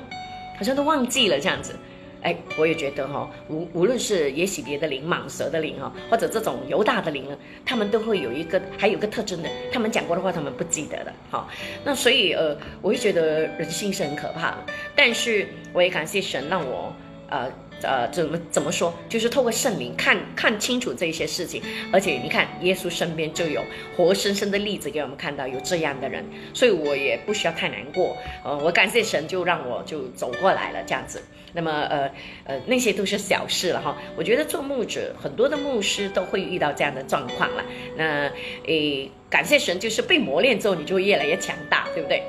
[0.58, 1.76] 好像都忘记了这样子？
[2.24, 7.26] 哎，我也觉得哈，无无论是也许别的灵、蟒蛇的灵哈，或者这种犹大的灵，
[7.64, 11.14] 他们都会有一个还有个特征的，他们讲过的话他们不记得的。
[11.30, 11.48] 好，
[11.86, 14.58] 那所以呃，我会觉得人性是很可怕的，
[14.96, 16.92] 但是我也感谢神让我
[17.30, 17.48] 呃。
[17.84, 18.94] 呃，怎么怎么说？
[19.08, 21.62] 就是透过圣灵看看清楚这些事情，
[21.92, 23.63] 而且你看，耶稣身边就有
[23.96, 28.15] 活生生的例子给我们看到有这样的人，所以我也不需要太难过。
[28.44, 31.22] 呃，我感谢神，就让我就走过来了这样子。
[31.52, 32.12] 那么，呃
[32.44, 33.98] 呃，那些都是小事了哈。
[34.15, 37.63] 我觉得做牧者，很多的牧师都会遇到这样的状况了。
[37.96, 38.30] 那
[38.68, 42.22] 诶，感谢神，就是被磨练之后，你就会越来越强大，对不对？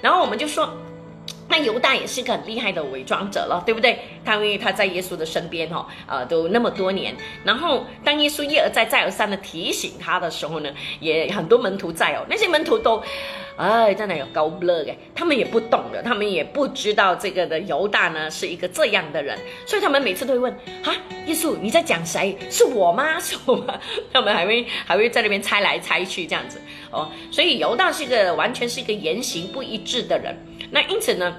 [0.00, 0.72] 然后我们就说。
[1.48, 3.98] 那犹大也是个很厉害的伪装者了，对不对？
[4.24, 7.16] 他因为他在耶稣的身边哈，呃，都那么多年。
[7.42, 13.02] 然后当耶稣一而再、再而三的提醒他的时候呢，也很多门徒在哦，那些门徒都，
[13.56, 20.52] 哎，在那有高不乐哎，他们也不懂的，他们也不知道这个的犹大呢是一个这样的人，所以他们每次都会问
[20.84, 22.36] 啊，耶稣你在讲谁？
[22.50, 23.18] 是我吗？
[23.20, 23.80] 是我吗？
[24.12, 30.36] 他们还会还会在那边猜来猜去这样子哦，所以犹大是一个完全是一个言行不一致的人。
[30.70, 31.36] 那因此呢，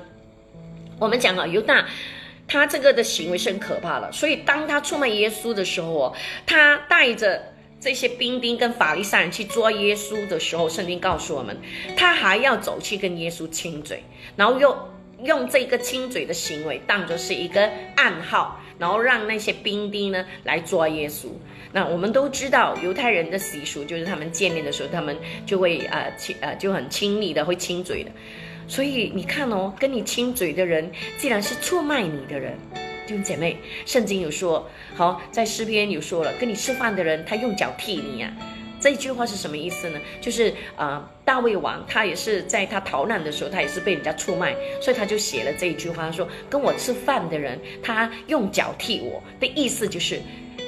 [1.00, 1.86] 我们讲啊，犹大
[2.48, 4.12] 他这个的行为是很可怕的。
[4.12, 6.16] 所以当他出卖耶稣的时候哦，
[6.46, 7.42] 他带着
[7.80, 11.56] 这些兵丁跟法利赛人去捉耶稣的时候，圣经告诉我们，
[11.96, 14.04] 他还要走去跟耶稣亲嘴，
[14.36, 14.76] 然后又
[15.24, 21.28] 用这个亲嘴的行为当做是一个暗号，然后让那些兵丁呢来抓耶稣。
[21.72, 25.16] 那我们都知道犹太人的习俗，就是他们见面的时候，他们
[25.46, 28.10] 就会呃亲呃就很亲密的会亲嘴的。
[28.70, 32.56] 所以你看哦，跟你亲嘴的人，既然是出卖你的人，
[33.08, 38.32] 弟兄姐妹，圣经有说，好，在诗篇有说了，跟你吃饭的人，他用脚踢你呀。
[38.80, 40.00] 这一句话是什么意思呢？
[40.22, 50.22] 就是啊，大卫王他也是在他逃难的时候，他也是被人家出卖，所以他就写了这一句话，他说跟我吃饭的人，他用脚踢我的意思就是，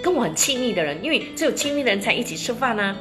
[0.03, 2.97] 跟我很亲密的人，因为只有亲密的人才一起吃饭啊。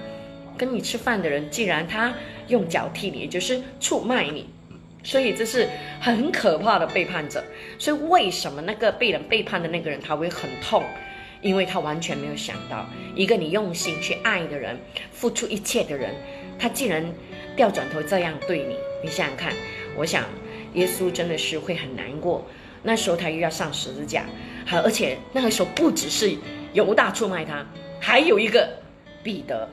[0.59, 2.13] 跟你吃饭的人，既然他
[2.49, 4.47] 用脚踢你，就是出卖你。
[5.03, 5.69] 所以这是
[6.01, 7.45] 很可怕的背叛者。
[7.79, 10.83] 所以为什么那个被人背叛的那个人他会很痛？
[11.43, 14.79] 因为他完全没有想到，一个你用心去爱的人，
[15.11, 16.15] 付出一切的人，
[16.59, 17.03] 他竟然
[17.57, 18.77] 掉转头这样对你。
[19.03, 19.55] 你想想看，
[19.97, 20.27] 我想
[20.75, 22.47] 耶稣真的是会很难过。
[22.83, 24.25] 那时候他又要上十字架，
[24.67, 26.37] 好，而且那个时候不只是
[26.75, 27.65] 犹大出卖他，
[27.99, 28.69] 还有一个
[29.23, 29.67] 彼得。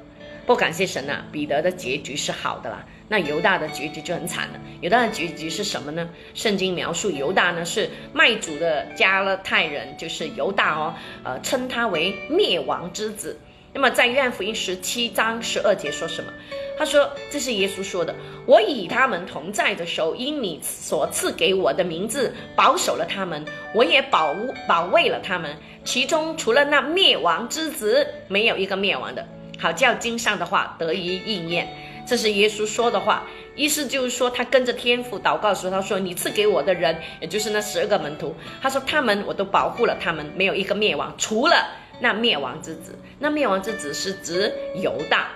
[0.45, 2.85] 不感谢神呐，彼得的结局是好的啦。
[3.07, 4.59] 那犹大的结局就很惨了。
[4.81, 6.09] 犹大的结局是什么呢？
[6.33, 10.93] 圣经描述犹大呢是卖主的加勒泰人，就是犹大哦，
[11.23, 13.39] 呃，称他为灭亡之子。
[13.73, 16.31] 那么在约翰福音十七章十二节说什么？
[16.79, 23.43] 他说：“这是耶稣说的，我与他们同在的时候，因你所赐给我的名字保守了他们，
[23.73, 24.35] 我也保
[24.67, 25.55] 保卫了他们。
[25.83, 29.27] 其中除了那灭亡之子，没有一个灭亡的。
[29.59, 31.67] 好叫经上的话得以应验。”
[32.07, 41.67] 这是耶稣说的话，意思就是说，他跟着天父祷告的时候，他说：“你赐给我的人，也就是那十二个门徒，他说他们我都保护了，他们没有一个灭亡，除了
[41.99, 42.97] 那灭亡之子。
[43.19, 45.27] 那灭亡之子是指犹大。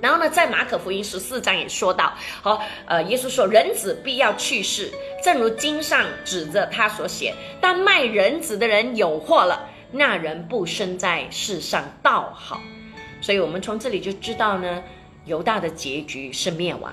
[0.00, 4.90] 然后呢，在马可福音十四章也说到，好，呃，耶稣说人子必要去世，
[5.22, 12.60] 正如经上指着他所写，但卖人子的人有祸了，那人不生在世上倒好。
[13.20, 14.82] 所以我们从这里就知道呢。”
[15.30, 16.92] 犹大的结局是灭亡，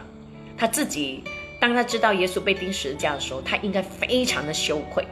[0.55, 1.23] 他自己
[1.59, 5.03] 当他知道耶稣被钉十字架的时候，他应该非常的羞愧，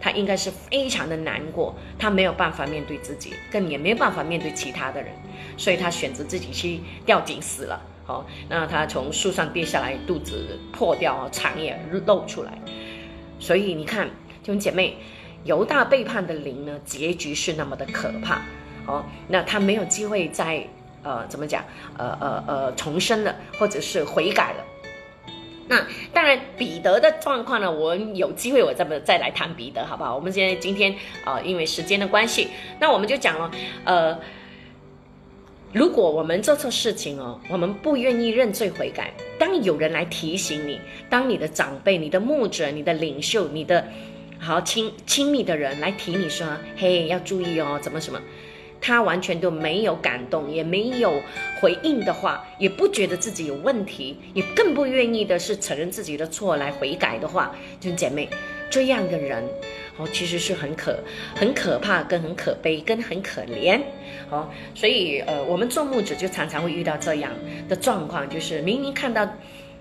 [0.00, 5.12] 他应该是非常的难过，他没有办法面对自己，更也没有办法面对其他的人，
[5.56, 7.80] 所以他选择自己去吊井死了。
[8.04, 12.52] 好，那他从树上跌下来，肚子破掉，肠也露出来。
[13.38, 14.08] 所以你看，
[14.42, 14.96] 弟兄姐妹，
[15.44, 18.42] 犹大背叛的灵呢，结局是那么的可怕。
[18.88, 20.66] 哦，那他没有机会在。
[21.02, 21.64] 呃，怎么讲？
[21.98, 24.64] 呃呃呃，重生了，或者是悔改了。
[25.68, 30.14] 那当然，彼得的状况呢，我有机会我再再来谈彼得，好不好？
[30.14, 30.94] 我们现在今天
[31.24, 32.48] 啊，因为时间的关系，
[32.78, 33.50] 那我们就讲了。
[33.84, 34.18] 呃，
[35.72, 43.86] 如果我们做错事情哦，我们不愿意认罪悔改，当有人来提醒你，当你的长辈、你的牧者、你的领袖、你的
[44.38, 46.46] 好亲亲密的人来提你说，
[46.76, 48.20] 嘿，要注意哦，怎么什么？
[48.82, 51.22] 他完全都没有感动，也没有
[51.60, 58.28] 回应的话，也不觉得自己有问题，也更不愿意的是承认自己的错来悔改的话，就姐妹，
[58.68, 59.44] 这样的人，
[59.96, 60.98] 哦，其实是很可、
[61.36, 63.80] 很可怕，跟很可悲，跟很可怜，
[64.28, 67.30] 哦，所以呃，我们做牧者就常常会遇到这样
[67.68, 69.24] 的状况，就是明明看到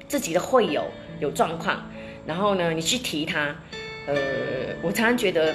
[0.08, 0.86] 自己的会友
[1.20, 1.84] 有状况，
[2.28, 3.56] 然后呢，你去提他，
[4.06, 4.16] 呃，
[4.84, 5.52] 我常常觉得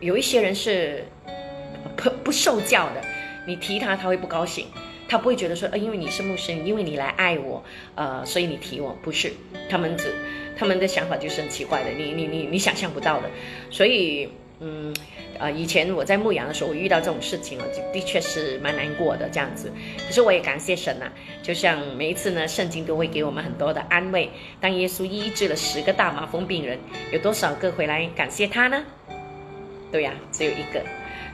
[0.00, 1.04] 有一些人是。
[1.96, 3.02] 不不受教的，
[3.46, 4.66] 你提他他会不高兴，
[5.08, 7.62] 他不会觉得说，呃，因为你是牧师，因为你来爱我，
[7.94, 9.32] 呃，所以你提我，不是，
[9.68, 10.12] 他们只
[10.58, 13.30] 他们的想法就是很奇怪的，你你你你想象不到的，
[13.70, 14.28] 所以，
[14.60, 14.94] 嗯，
[15.38, 19.70] 呃，以前我在牧羊的时候，我遇到这种事情了，就的确是蛮难过的这样子，
[20.06, 21.06] 可是我也感谢神呐，
[21.42, 24.30] 就像每一次呢，圣经都会给我们很多的安慰，
[24.60, 26.78] 当耶稣医治了十个大麻风病人，
[27.12, 28.82] 有多少个回来感谢他呢？
[29.92, 30.82] 对呀，只有一个。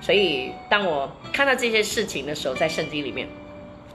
[0.02, 3.28] 所以，当我看到这些事情的时候，在圣经里面，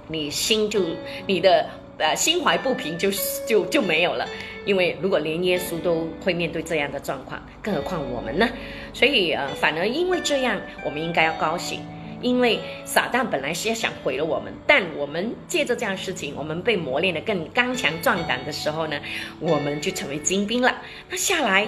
[0.07, 0.81] 你心就
[1.25, 3.11] 你的呃心怀不平，就
[3.45, 4.25] 就就没有了。
[4.65, 8.47] 因为如果连耶稣都会面对这样的状况，更何况我们呢？
[8.93, 11.81] 所以呃，反而因为这样，我们应该要高兴，
[12.21, 18.97] 因为撒旦本来是要想毁了我们，但我们借着这样事情，我们被磨练得更刚强壮胆的时候呢，
[19.41, 20.73] 我们就成为精兵了。
[21.09, 21.67] 那下来。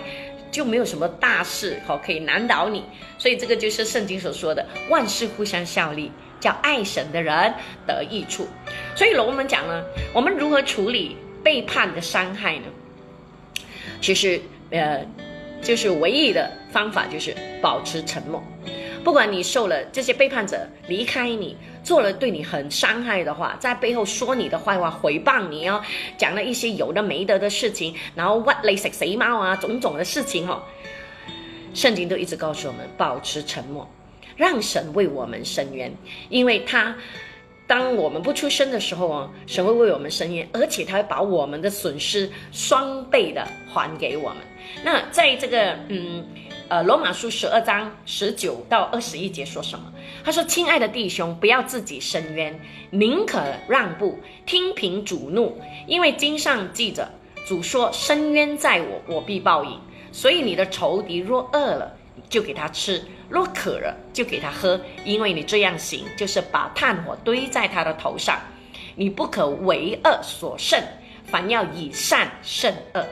[0.51, 2.83] 就没有什么大事好可以难倒你，
[3.17, 7.53] 所以这个就是圣经所说的万事互相效力，叫爱神的人
[7.85, 8.47] 得益处。
[8.95, 9.83] 所以龙们讲呢，
[10.13, 12.65] 我们如何处理背叛的伤害呢？
[14.01, 14.41] 其实，
[14.71, 15.05] 呃，
[15.61, 18.41] 就是唯一的方法就是保持沉默。
[19.03, 21.55] 不管你受了这些背叛者离开你，
[21.89, 25.81] 做了对你很伤害的话，在背后说你的坏话，回谤你哦，
[26.19, 30.61] 讲了一些有的没的的事情，然后挖你食死猫啊，种种的事情哦，
[31.73, 33.89] 圣经都一直告诉我们保持沉默，
[34.37, 35.91] 让神为我们伸冤，
[36.29, 36.95] 因为他
[37.65, 44.37] 当我们不出声的时候哦，神会为我们伸冤，而且他会把我们的损失双倍的还给我们。
[44.83, 46.23] 那在这个嗯。
[46.69, 49.91] 呃，罗马书十二章十九到二十一节说什么？
[50.23, 52.59] 他说：“亲爱的弟兄，不要自己伸冤，
[52.91, 57.09] 宁可让步，听凭主怒，因为经上记着，
[57.45, 59.79] 主说：伸冤在我，我必报应。
[60.11, 61.95] 所以你的仇敌若饿了，
[62.29, 64.79] 就给他吃；若渴了，就给他喝。
[65.05, 68.39] 因为你这样行，就是把炭火堆在他的头上。
[68.95, 70.83] 你不可为恶所胜，
[71.25, 73.05] 反要以善胜恶。”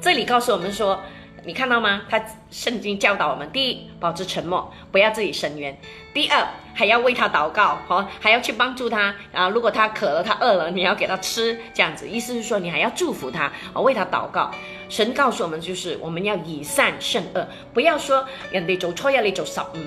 [0.00, 1.00] 这里告诉我们说。
[1.48, 2.02] 你看到吗？
[2.10, 5.72] 他圣经教导我们：第一，保持沉默，不要自己伸冤；
[6.12, 9.14] 第二，还要为他祷告，好，还要去帮助他。
[9.32, 14.50] 啊，如果他渴了，他饿了，你要给他吃，这样子，意思是说，你还要祝福他，啊，为他祷告。
[14.90, 19.78] 神告诉我们，就是我们要以善胜恶，不要说人哋做错嘢，你做十五，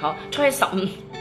[0.00, 0.80] 好，错十五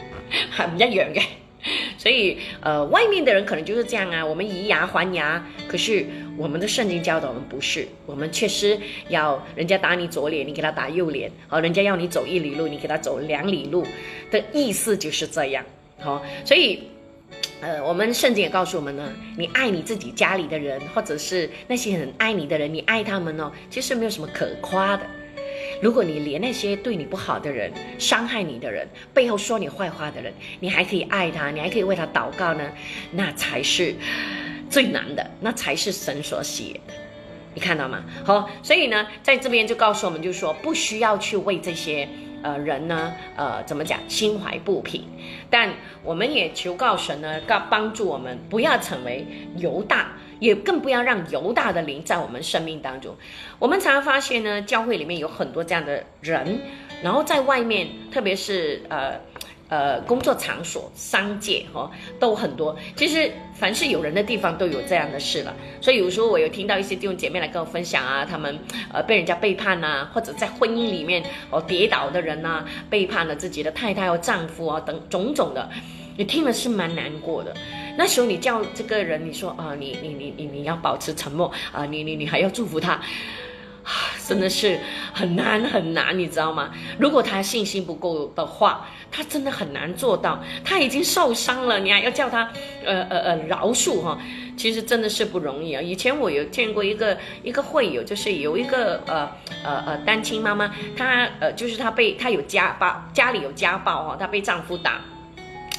[0.57, 1.23] 係唔一樣嘅。
[1.97, 5.43] 所以，呃，外面的人可能就是这样啊，我们以牙还牙。
[5.67, 6.05] 可是
[6.37, 8.77] 我们的圣经教导我们不是，我们确实
[9.09, 13.85] 要人家打你左脸，你给他打右脸；好，人家要你走一里路，你给他走两里路。
[14.29, 15.63] 的意思就是这样。
[15.99, 16.83] 好，所以，
[17.61, 25.05] 呃，我们圣经也告诉我们呢，你爱你自己家里的人，或者是那些很爱你的人，你爱他们哦，其实没有什么可夸的。
[25.83, 27.69] 如果你连那些对你不好的人、
[27.99, 32.71] 伤害你的人、背后说你坏话的人，你还可以爱他，你还可以为他祷告呢，
[33.11, 33.93] 那才是
[34.69, 36.93] 最难的，那才是神所喜的。
[37.53, 38.01] 你看到吗？
[38.23, 42.07] 好，所以呢，在这边就告诉我们，就说不需要去为这些
[42.41, 45.03] 呃人呢，呃，怎么讲，心怀不平。
[45.49, 45.69] 但
[46.01, 49.27] 我们也求告神呢，告帮助我们，不要成为
[49.57, 50.13] 犹大，
[50.43, 53.15] 也更不要让犹大的灵在我们生命当中。
[53.59, 56.59] 我们常常发现呢，教会里面有很多这样的人，
[57.01, 59.19] 然后在外面，特别是呃。
[59.69, 61.89] 呃，工作场所、商界哈
[62.19, 62.77] 都很多。
[62.95, 65.55] 其实凡是有人的地方都有这样的事了。
[65.81, 68.59] 所以有时候我有听到一些弟兄姐妹来跟我分享啊，他们
[68.93, 75.67] 呃被人家背叛呐，或者在婚姻里面哦跌倒的人呐，背叛了自己的太太或丈夫啊等种种的，
[76.17, 77.51] 你听了是蛮难过的。
[77.97, 82.99] 那时候你叫这个人，你说啊，你你你你你要保持沉默啊，你你你还要祝福他。
[84.25, 84.79] 真的是
[85.13, 86.71] 很难很难，你知道吗？
[86.97, 90.41] 如果他信心不够的话，他真的很难做到。
[90.63, 92.49] 他已经受伤了，你还要叫他
[92.85, 94.17] 呃呃呃饶恕哈？
[94.55, 95.81] 其实真的是不容易啊。
[95.81, 99.29] 以前我有见过一个一个会友，就是有一个呃
[99.65, 105.01] 呃呃单亲妈妈，她呃就是她被她有家暴，家里有家暴哈，她被丈夫打。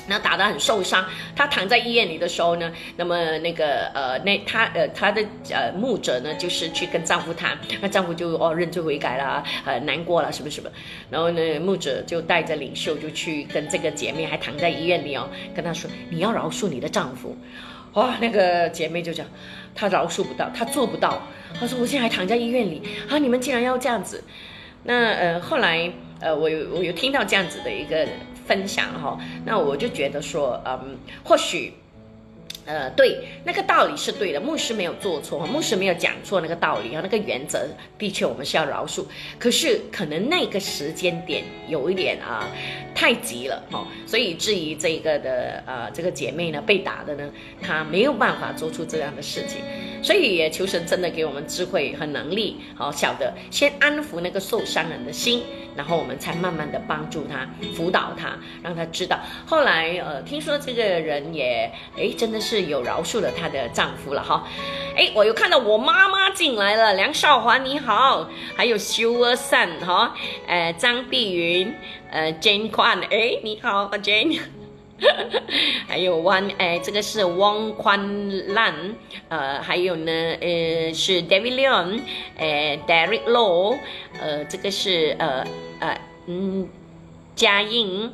[0.07, 10.71] 那打得很受伤，她躺在医院里的时候呢，那么那个呃，那她呃她的呃牧者呢，就是去跟丈夫谈，那丈夫就哦认罪悔改啦，呃难过了，什么什么，
[11.11, 17.37] 然后呢牧者就带着领袖就去跟这个姐妹还躺在医院里哦，跟她说你要饶恕你的丈夫，
[17.95, 19.27] 哇，那个姐妹就讲
[19.75, 21.23] 她饶恕不到，她做不到，
[21.59, 24.23] 她说我现在还躺在医院里啊，你们竟然要这样子，
[24.83, 25.91] 那呃后来
[26.21, 28.07] 呃我有我有听到这样子的一个。
[28.47, 31.73] 分享哈，那我就觉得说，嗯，或许，
[32.67, 37.67] 呃，对，那个道理是对的，牧师没有做错，牧师没有讲错那个道理啊，那个原则
[37.99, 39.05] 的确我们是要饶恕，
[39.39, 42.49] 可是可能那个时间点有一点啊
[42.95, 49.61] 太急了哈，所以至于这个的呃这个姐妹呢被打的呢，她没有办法做出这样的事情，
[50.03, 55.43] 所以也求神真的给我们智慧和能力，好晓得先安抚那个受伤人的心。
[55.77, 59.19] 然后我们才慢慢的帮助他，辅导他，让他知道。
[59.45, 64.47] 后来，呃，听说这个人也，哎，真的是是有饶恕了她的丈夫了哈。
[64.97, 70.15] 哎，我又看到我妈妈进来了，梁少华你好，还有修儿善哈，
[70.47, 71.75] 呃，张碧云，
[72.13, 74.41] 呃，Jane 宽，哎，你好，Jane。
[75.89, 78.73] 还有汪哎，这个是汪宽烂，
[79.29, 82.01] 呃，还有呢，呃，是 David Leon，
[82.39, 83.77] 呃，Derek Low，
[84.21, 85.45] 呃，这个是呃
[85.81, 86.69] 呃嗯，
[87.35, 88.13] 嘉颖，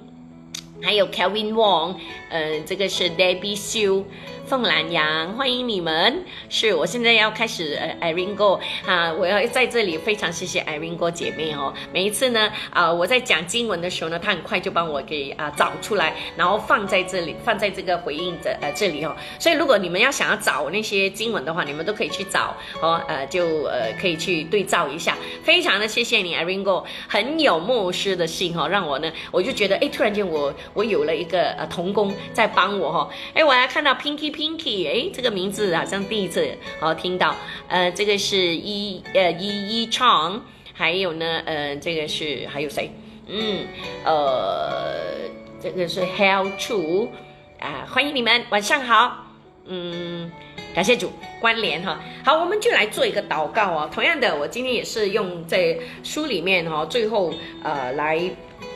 [0.83, 1.97] 还有 Kevin Wong，
[2.31, 4.05] 呃，这个是 Debbie Xu。
[4.51, 6.25] 凤兰阳，欢迎你们！
[6.49, 11.73] 是我现在要开始呃，Irene 哥啊，我要在这里非常谢谢 Irene 哥姐妹哦。
[11.93, 19.15] 每一次呢，啊，我在讲经文的时候呢，她很快就帮我给啊找出来，然后放在这里，放在这个回应的呃这里哦。
[19.39, 25.17] 所以如果你们要想要找那些经文的话，你们都可以去找哦，呃，就呃可以去对照一下。
[25.45, 34.40] 非常的谢谢你，Irene 哥，很有牧师的心哦，让我呢，我就觉得哎，突然间我我有了一个呃童工在帮我哈，哎，我还看到 Pinky。
[34.41, 37.37] Pinky，哎，这个名字好像第一次哦听到。
[37.69, 42.91] 呃，这个是一呃一一唱，还有呢，呃，这个是还有谁？
[43.27, 43.67] 嗯，
[44.03, 45.29] 呃，
[45.63, 47.11] 这个是 Hell True
[47.59, 49.27] 啊，欢迎你们，晚上好。
[49.67, 50.33] 嗯，
[50.75, 52.01] 感谢主关联哈。
[52.25, 53.91] 好，我们就来做一个祷告哦。
[53.93, 58.19] 同样的，我今天也是用在书里面哈，最后呃来。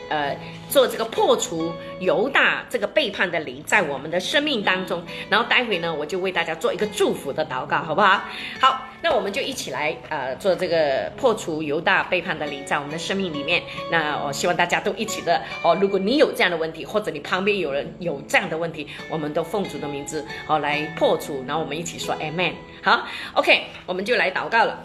[0.08, 0.36] 呃，
[0.68, 8.22] 做这个破除犹大这个背叛的灵在我们的生命当中，然后待会呢，我就为大家做一个祝福的祷告，好不好？
[8.60, 13.62] 好，那我们就一起来呃做这个破除犹大背叛的灵在我们的生命里面。
[13.90, 15.76] 那我希望大家都一起的哦。
[15.80, 22.52] 如果你有这样的问题，或者你旁边有人有这样的问题，我们都奉主的名字好来破除，然后我们一起说 Amen。
[22.82, 24.78] 好，OK，我们就来祷告了。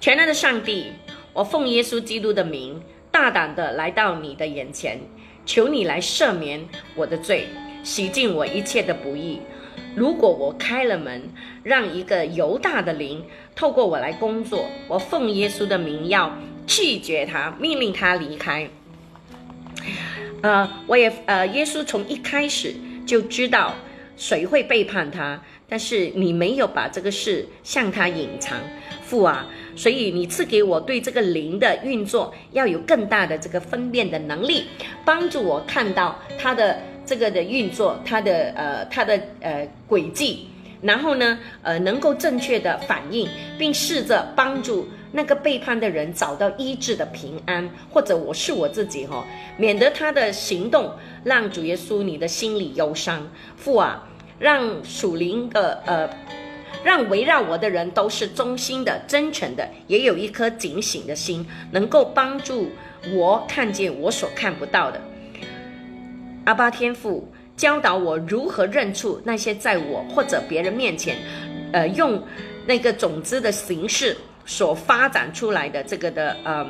[0.00, 0.92] 全能的上帝，
[1.32, 2.82] 我奉耶稣基督的名。
[3.16, 5.00] 大胆的来到你的眼前，
[5.46, 6.62] 求你来赦免
[6.94, 7.48] 我的罪，
[7.82, 9.40] 洗净我一切的不义。
[9.94, 11.22] 如果我开了门，
[11.62, 16.30] 让一个犹大的灵透过我来工作，我奉耶稣的名要
[16.66, 18.68] 拒绝他，命令他离开。
[20.42, 22.74] 呃，我也呃，耶稣从一开始
[23.06, 23.72] 就知道
[24.18, 28.60] 谁会背叛他，但是你没有把这个事向他隐藏，
[29.06, 29.46] 父啊。
[29.76, 34.64] 所以你赐给我对这个灵的运作要有更大的这个分辨的能力，
[35.04, 40.48] 帮助我看到它的这个的运作，它的呃它的呃轨迹，
[40.80, 43.28] 然后呢呃能够正确的反应，
[43.58, 49.24] 并试着帮助那个背叛的人找到医治的平安，或者我是我自己哈，
[49.58, 50.90] 免得他的行动
[51.22, 53.26] 让主耶稣你的心里忧伤。
[53.56, 56.08] 父啊，让属灵的呃，
[56.84, 62.70] 让围绕我的人都是忠心的、真诚的，也有一颗警醒的心，能够帮助
[63.14, 65.00] 我看见我所看不到的。
[66.44, 71.16] 阿巴天父教导我如何认出那些在我或者别人面前，
[71.72, 72.22] 呃，用
[72.66, 76.66] 那个种子的形式所发展出来的这个的呃。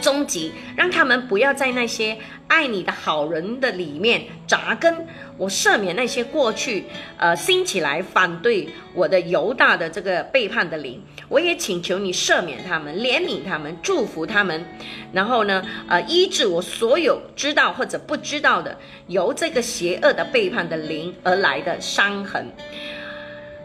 [0.00, 2.16] 终极，让他们不要在那些
[2.48, 5.06] 爱你的好人的里面扎根。
[5.36, 6.84] 我赦免那些过去，
[7.16, 11.02] 呃，兴起来反对我的犹大的这个背叛的灵。
[11.28, 14.64] 我也请求你赦免他们，怜悯他们，祝福他们。
[15.12, 18.78] 然后呢，呃，医治我所有知道或者不知道的
[19.08, 22.46] 由这个邪恶的背叛的灵而来的伤痕。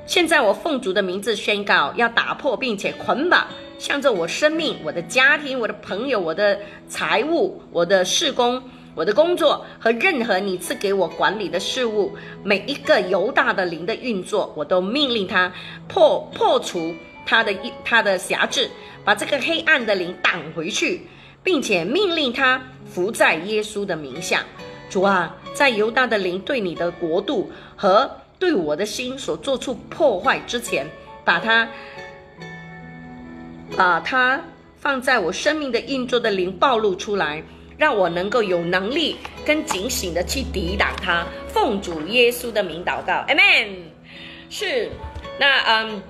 [0.10, 3.45] 现在我奉主的名字宣告，要打破并且捆绑。
[3.78, 8.60] 向着我生命、我的家庭、我的朋友、我的财务、我的事工、
[8.95, 15.53] 我的工作和任何你赐给我管理的事物，每一个犹大的灵的运作，我都命令他
[15.88, 16.91] 破破除
[17.24, 18.68] 他的一他的辖制，
[19.05, 21.07] 把这个黑暗的灵挡回去，
[21.43, 24.43] 并且命令他伏在耶稣的名下。
[24.89, 30.87] 主啊，在犹大的灵对你的国度和对我的心所做出破坏之前，
[31.23, 31.69] 把它。
[33.77, 34.41] 把它
[34.77, 37.41] 放在我生命的运作的灵暴露出来，
[37.77, 39.15] 让我能够有能力
[39.45, 41.23] 跟警醒的去抵挡它。
[41.47, 43.67] 奉主耶稣的名祷告，Amen。
[44.49, 44.89] 是，
[45.39, 46.01] 那嗯，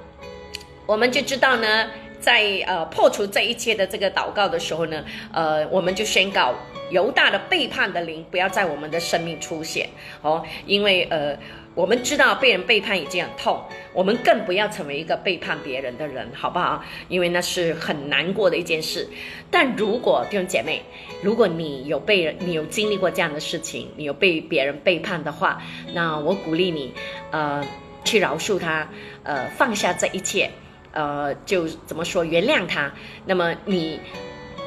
[0.86, 1.90] 我们就知道呢，
[2.22, 5.04] 在呃破除这一切的这个祷告的时候呢，
[5.34, 6.56] 呃，我们就宣告
[6.92, 9.90] 犹大的背叛的灵不要在我们的生命出现
[10.22, 11.38] 哦，因为呃。
[11.80, 13.64] 我们知道被人背叛已经很痛，
[13.94, 16.84] 我们更不要成为一个背叛别人的人，好不好？
[17.08, 19.08] 因为那是很难过的一件事。
[19.50, 20.82] 但如果弟兄姐妹，
[21.24, 25.64] 如果你有被人，你有经历过这样的事情，你有被别人背叛的话，
[25.94, 26.94] 那我鼓励你，
[27.32, 27.66] 呃，
[28.04, 28.86] 去饶恕他，
[29.24, 30.52] 呃，放下这一切，
[30.92, 32.92] 呃，就怎么说，原谅他。
[33.26, 34.02] 那么你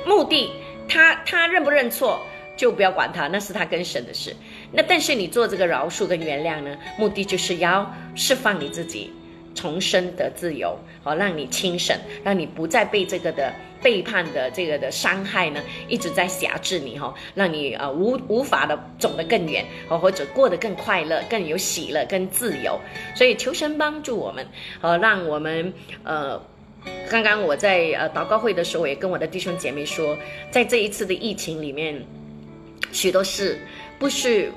[0.07, 0.51] 目的，
[0.89, 2.19] 他他认不认错？
[2.55, 4.37] 就不要管他，那是他跟神的事。
[4.73, 9.13] 那但是你做这个饶恕跟原谅呢，目的就是要释放你自己，
[9.55, 13.53] 重生的自由，好让你轻省，让你不再被这个的
[13.83, 22.81] 背叛的这个的伤害呢一直在辖制你哈，让你呃无无法的走得更远，哦或者过得更快乐、更有喜乐、更自由。
[23.15, 24.47] 所以求神帮助我们，
[24.81, 26.41] 呃让我们呃。
[27.09, 30.19] 刚刚我在呃祷告会的时候，也跟我的弟兄姐妹说，
[30.51, 32.03] 在这一次的疫情里面。
[32.91, 33.59] 许多事
[33.99, 34.53] 不是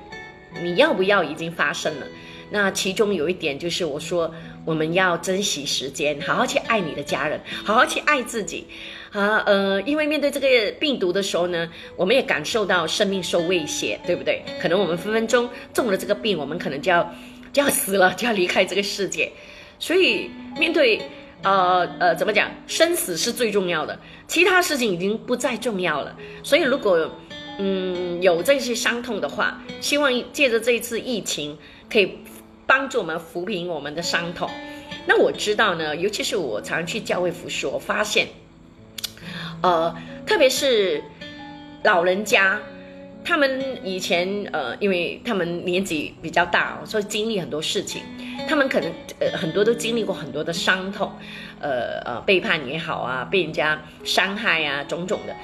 [0.64, 2.08] 你要不要已经发生了，
[2.50, 4.34] 那其中有一点就是我说
[4.64, 8.66] 我们要珍惜时间，好好去爱你的家人，好好去爱自己，
[9.12, 14.44] 啊呃，因为面对这个病毒的时候呢，我们也感受到生命受威胁，对不对？
[14.62, 17.14] 可能我们分分钟中了这个病，我们可能就要
[17.54, 19.32] 就要死了，就要离开这个世界。
[19.78, 21.00] 所以面对
[21.44, 26.16] 呃呃怎么讲，生死是最重要的，其他事情已经不再重要了。
[26.44, 27.12] 所以如果
[27.58, 31.58] 嗯，有这些伤痛的话，希望借着这一次疫情，
[31.90, 32.20] 可以
[32.68, 34.50] 帮助我们抚平我们的伤痛。
[35.08, 38.28] 那我知道呢，尤其是我常去教会服侍，我发现，
[39.62, 39.96] 呃，
[40.26, 41.04] 特别是
[41.84, 42.60] 老人家，
[43.24, 48.02] 他们以前呃，因为他们年纪比较大，所以经历很多事情，
[48.50, 51.12] 他们可能呃很多都经历过很多的伤痛，
[51.60, 55.36] 呃呃，背叛也好啊，被人家伤害啊，种种的。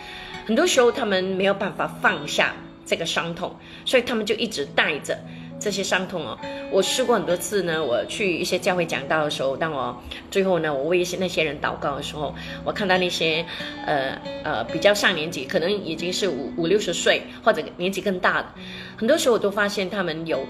[0.52, 2.54] 很多时候，他们没有办法放下
[2.86, 5.18] 这个伤痛，所以他们就一直带着
[5.58, 6.38] 这些伤痛哦。
[6.70, 9.98] 我试过很多次呢，我去一些教会讲道的时候，当我
[10.30, 12.36] 最后呢，我为一些那些人祷告的时候，
[12.66, 13.46] 我看到那些
[13.86, 18.50] 呃呃比较上年纪，可能已经是五五六十岁或者年纪更大的，
[18.98, 20.46] 很多时候我都发现他们有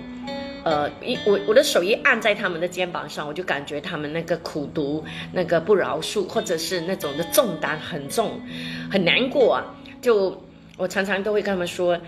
[0.64, 8.41] 呃一我我的手一按在他们的肩膀上，我就感觉他们那个苦读、那个不饶恕，或者是那种的重担很重，
[8.89, 9.64] 很难过啊。
[10.02, 10.41] 就
[10.78, 11.99] 我常常都会跟他们说，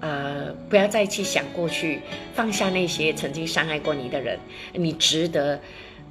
[0.00, 2.00] 呃，不要再去想过去，
[2.32, 4.38] 放下那些曾经伤害过你的人，
[4.72, 5.60] 你值得，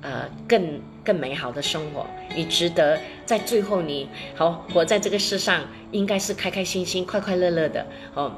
[0.01, 8.33] 呃，更更美好的生活，你值得在最后你好活在这个世上，应该是开开心心、快快乐乐的哦，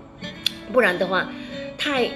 [0.71, 1.27] 不然的话，
[1.77, 2.09] 太。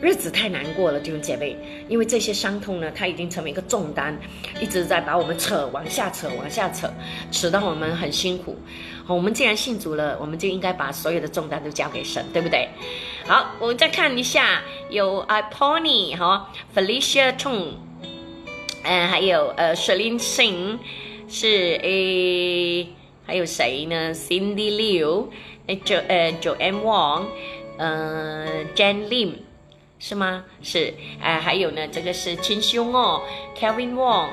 [0.00, 1.56] 日子太难过了，弟兄姐妹，
[1.88, 4.16] 因为这些伤痛呢，它已经成为一个重担，
[4.60, 6.88] 一直在把我们扯往下扯，往下扯，
[7.32, 8.56] 使到我们很辛苦。
[9.04, 12.68] 好，我们既然信主了，我们就应该把所有的重担都交给神，对不对？
[13.26, 17.72] 好，我们再看一下，有 I Pony 哈，Felicia Tong，
[18.84, 20.78] 嗯，还有呃 s h e l i n Singh
[21.28, 22.88] 是 A，
[23.26, 25.26] 还有谁呢？Cindy Liu，
[25.66, 27.24] 呃，九呃九 M Wong，
[27.78, 29.47] 嗯，Jan Lim。
[29.98, 30.44] 是吗？
[30.62, 33.22] 是，哎，还有呢，这个是亲兄哦
[33.56, 34.28] ，Kevin Wong。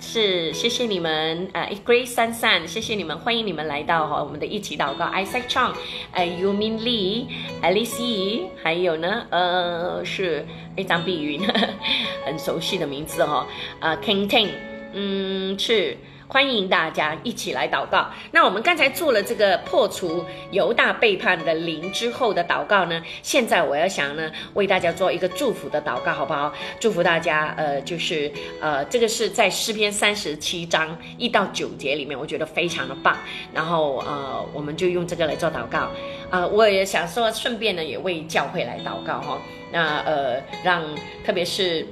[0.00, 5.72] 是，谢谢你们，呃，Grace 三三，谢谢你们，欢迎你们来到哈我们的一起祷告，Isaac Chang，
[6.12, 10.46] 呃，Yumin Lee，Alice，还有呢，呃，是
[10.76, 11.42] 一张碧云，
[12.24, 13.44] 很熟悉的名字哈，
[13.80, 14.50] 呃，King Ting，
[14.92, 15.96] 嗯，是。
[16.28, 18.06] 欢迎大家一起来祷告。
[18.32, 23.02] 那我们刚才做了这个破除犹大背叛的灵之后的祷告呢？
[23.22, 26.52] 现在我要想呢，为大家做一个祝福的祷告，好不好？
[26.78, 33.16] 祝福大家，呃，就是呃，这个是在诗篇三十七章一到九节里面，我觉得非常的棒。
[33.54, 35.88] 然后呃，我们就用这个来做祷告。
[36.28, 39.38] 啊，我也想说，顺便呢，也为教会来祷告哈。
[39.72, 40.84] 那呃，让
[41.24, 41.86] 特别是。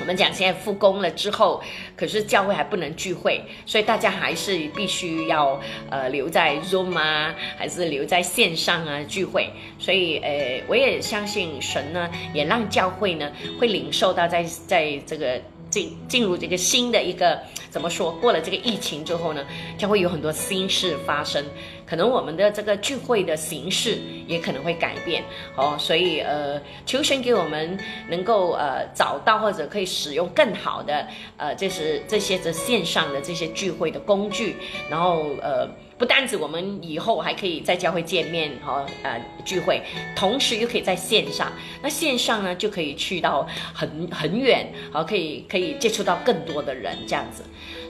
[0.00, 1.62] 我们讲现在复工了之后，
[1.96, 9.48] 可是教会还不能聚会，所以大家还是必须要呃留在 Zoom 啊，还是留在线上啊聚会。
[9.78, 15.40] 所以呃，我也相信神呢，也让教会呢会领受到在在这个
[15.74, 17.36] 进进入这个新的一个
[17.68, 19.44] 怎么说，过了这个疫情之后呢，
[19.76, 21.44] 将会有很多新事发生。
[21.84, 25.22] 可能我们的这个聚会的形式也可能会改变
[25.56, 27.76] 哦，所以呃，求神给我们
[28.08, 31.06] 能够呃找到或者可以使用更好的
[31.36, 34.56] 呃，这是这些这线上的这些聚会的工具，
[34.88, 35.68] 然后呃，
[36.04, 39.82] 不单止我们以后还可以在教会见面和呃聚会，
[40.14, 41.50] 同时又可以在线上，
[41.80, 47.42] 那线上呢就可以去到很很远，好可以可以接触到更多的人这样子，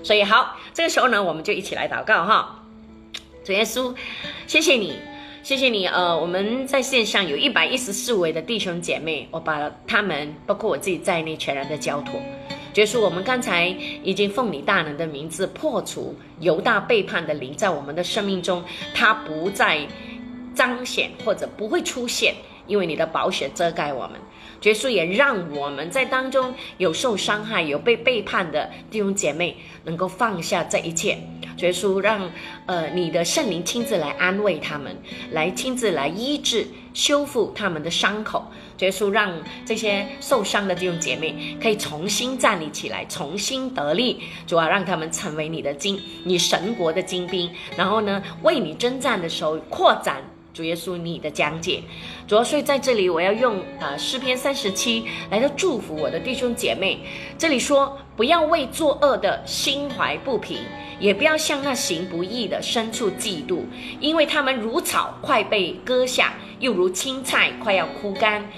[0.05, 2.63] 所以好，这个时候呢，我们就一起来祷告哈。
[3.43, 3.93] 主耶稣，
[4.47, 4.97] 谢谢你，
[5.43, 5.89] 谢谢你。
[5.89, 12.23] 呃，我们在线上有一百一十四位的弟兄姐妹，我把他们，包括我自己在内，全然的交托。
[12.75, 13.69] 主耶稣，我们刚才
[14.03, 19.87] 已经奉你大能的名字破除犹大背叛的灵，在我们的生命中，它不再
[20.57, 22.35] 彰显或者不会出现，
[22.67, 24.21] 因为你的宝血遮盖我们。
[24.63, 31.17] 耶稣也让我们在当中有受伤害、有被背叛的弟兄姐妹，能够放下这一切。
[31.59, 32.29] 耶稣让
[32.67, 34.97] 呃你的圣灵亲自来安慰他们，
[35.31, 38.51] 来亲自来医治、修复他们的伤口。
[38.81, 39.33] 耶稣让
[39.65, 44.23] 这些受伤的弟兄姐妹可以重新站立起来，重新得力。
[44.47, 50.23] 主要让他们成为你的精、你神国的精兵，然后呢，为你征战的时候扩展。
[50.53, 51.83] 主耶稣，你的讲解，
[52.29, 57.01] 主要所以在这里，我要用啊诗篇三十七来祝福我的弟兄姐妹。
[57.37, 60.59] 这里说，不要为作恶的心怀不平，
[61.01, 63.63] 也不要向那行不义的深处嫉妒，
[63.99, 68.49] 因为他们如草快被割下，又如青菜快要枯干。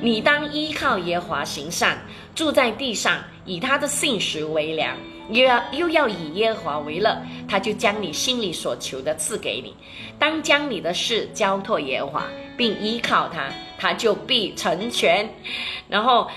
[0.00, 2.04] 你当依靠耶华行善，
[2.34, 4.96] 住在地上，以他的信实为粮。
[5.30, 7.16] 又要又要以耶和华为乐，
[7.48, 9.74] 他就将你心里所求的赐给你。
[10.18, 13.48] 当将你的事交托耶和华，并依靠他，
[13.78, 15.32] 他就必成全。
[15.88, 16.28] 然后，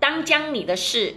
[0.00, 1.14] 当将你的事。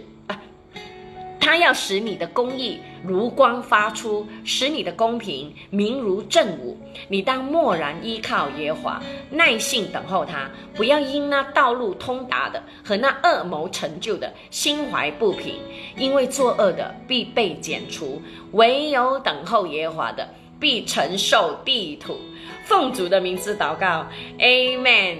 [1.40, 6.76] 他要使你的公义如光发出，使你的公平明如正午。
[7.08, 15.54] 你当默然依靠耶和华，耐心等候他，不要因那道路通达的和那恶谋成就的心怀不平，
[15.96, 18.20] 因为作恶的必被剪除，
[18.52, 20.28] 唯有等候耶和华的
[20.60, 22.18] 必承受地土。
[22.64, 24.06] 奉主的名字祷告
[24.38, 25.16] ，Amen。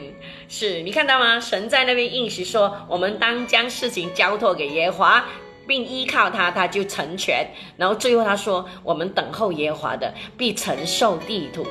[0.48, 1.40] 是你看到吗？
[1.40, 5.24] 神在那边应许说，我们当将事情交托给耶和华。
[5.68, 7.46] 并依靠他，他就成全。
[7.76, 11.64] 然后最后他说：“我们等候耶和华的，必承受地土。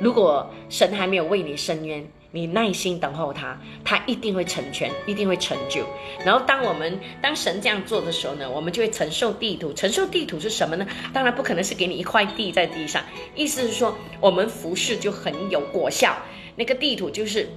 [0.00, 5.84] 如果神还没有为你伸冤，你耐心等候他，他一定会成全，一定会成就。
[6.24, 9.72] 然后当我们当神这样做的时候呢，我们就会承受地土。
[9.74, 10.86] 承受地土是什么呢？
[11.12, 13.02] 当然不可能是给你一块地在地上，
[13.36, 16.16] 意思是说我们服侍就很有果效。
[16.56, 17.48] 那个地土就是。”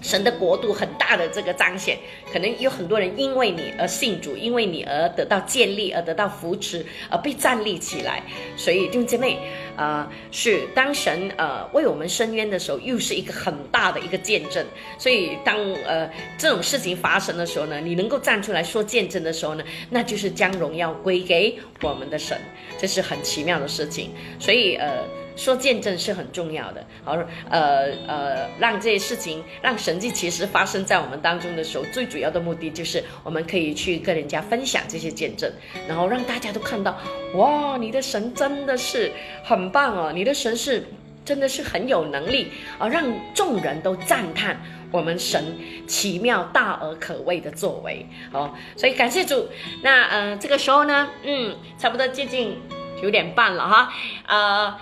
[0.00, 1.98] 神的国度很大的这个彰显，
[2.32, 8.22] 可能有很多人因为你而信主，因为你而得到建立，而得到扶持，而被站立起来。
[8.56, 9.38] 所以弟兄姐妹，
[9.76, 14.64] 呃，是当神呃为我们伸冤的时候，又是一个很大的一个见证。
[14.98, 22.38] 所以当呃这种事情发生的时候呢，你能够站出来说见证的时候呢，那就是将荣耀归给我们的神，
[22.78, 24.10] 这是很奇妙的事情。
[24.38, 25.04] 所以呃。
[25.36, 27.16] 说见证是很重要的，好，
[27.48, 35.50] 呃呃，让这些事情，让神迹其实发生在我们当中的时候，最主要的目的就是我们可以去跟人家分享这些见证，
[35.88, 36.98] 然后让大家都看到，
[37.34, 39.10] 哇，你的神真的是
[39.42, 40.84] 很棒哦，你的神是
[41.24, 44.60] 真的是很有能力啊，让众人都赞叹
[44.90, 45.56] 我们神
[45.86, 49.48] 奇妙大而可畏的作为，哦，所以感谢主。
[49.82, 52.58] 那呃，这个时候呢，嗯，差不多接近
[53.00, 53.92] 九点半了哈，
[54.26, 54.76] 呃。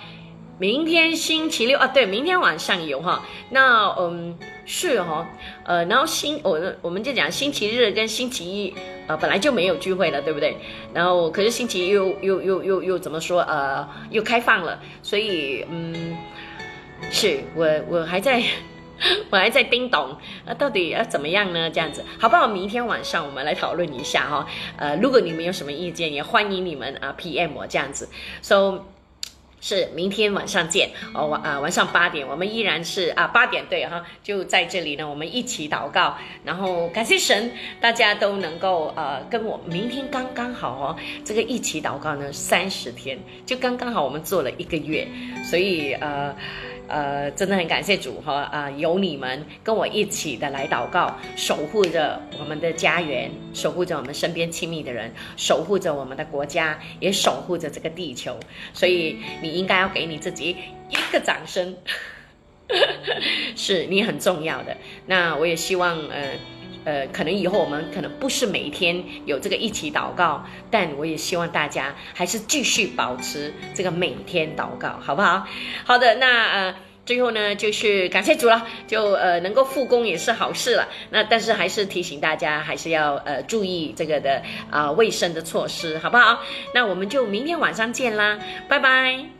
[0.59, 3.23] 明天星期六啊，对，明天晚上有哈。
[3.49, 5.25] 那嗯是哈，
[5.63, 8.75] 呃，然后星我我们就讲星期日跟星期一，
[9.07, 10.57] 呃，本来就没有聚会了，对不对？
[10.93, 13.41] 然后可是星期一又又又又又怎么说？
[13.43, 16.17] 呃，又开放了，所以嗯，
[17.09, 18.43] 是我我还在。
[19.31, 20.13] 我还在叮咚，
[20.45, 21.69] 那到底要怎么样呢？
[21.69, 22.45] 这样子，好不好？
[22.49, 24.45] 明天晚上我们来讨论一下哈。
[24.75, 28.09] 呃，如果你们有什么意见，也欢迎你们啊 PM 我这样子。
[28.41, 28.83] So
[29.61, 45.07] 是明天晚上见哦，晚啊晚上八点，我们依然是啊八点对哈，就在这里呢，我们一起祷告，然后感谢神，大家都能够呃跟我明天刚刚好哦，这个一起祷告呢三十天，就刚刚好我们做了一个月，
[45.43, 46.35] 所以呃。
[46.89, 58.35] 呃，真的很感谢主哈啊，有你们跟我一起的来祷告，守护着我们的家园，守护着我们身边亲密的人，守护着我们的国家，也守护着这个地球。
[58.73, 60.55] 所以你应该要给你自己
[60.89, 61.77] 一个掌声，
[63.55, 64.75] 是你很重要的。
[65.05, 66.33] 那我也希望呃。
[66.85, 75.45] 呃，可能以后我们可能不是每一天有这个一起祷告，但我也希望大家还是继续保持这个每天祷告，好不好？
[75.85, 76.75] 好的，那呃，
[77.05, 80.87] 最后呢，就是感谢主了，就呃能够复工也是好事了。
[81.09, 86.39] 那但是还是提醒大家，还是要呃注意这个的啊卫生的措施，好不好？
[86.73, 89.38] 那我们就明天晚上见啦，拜拜。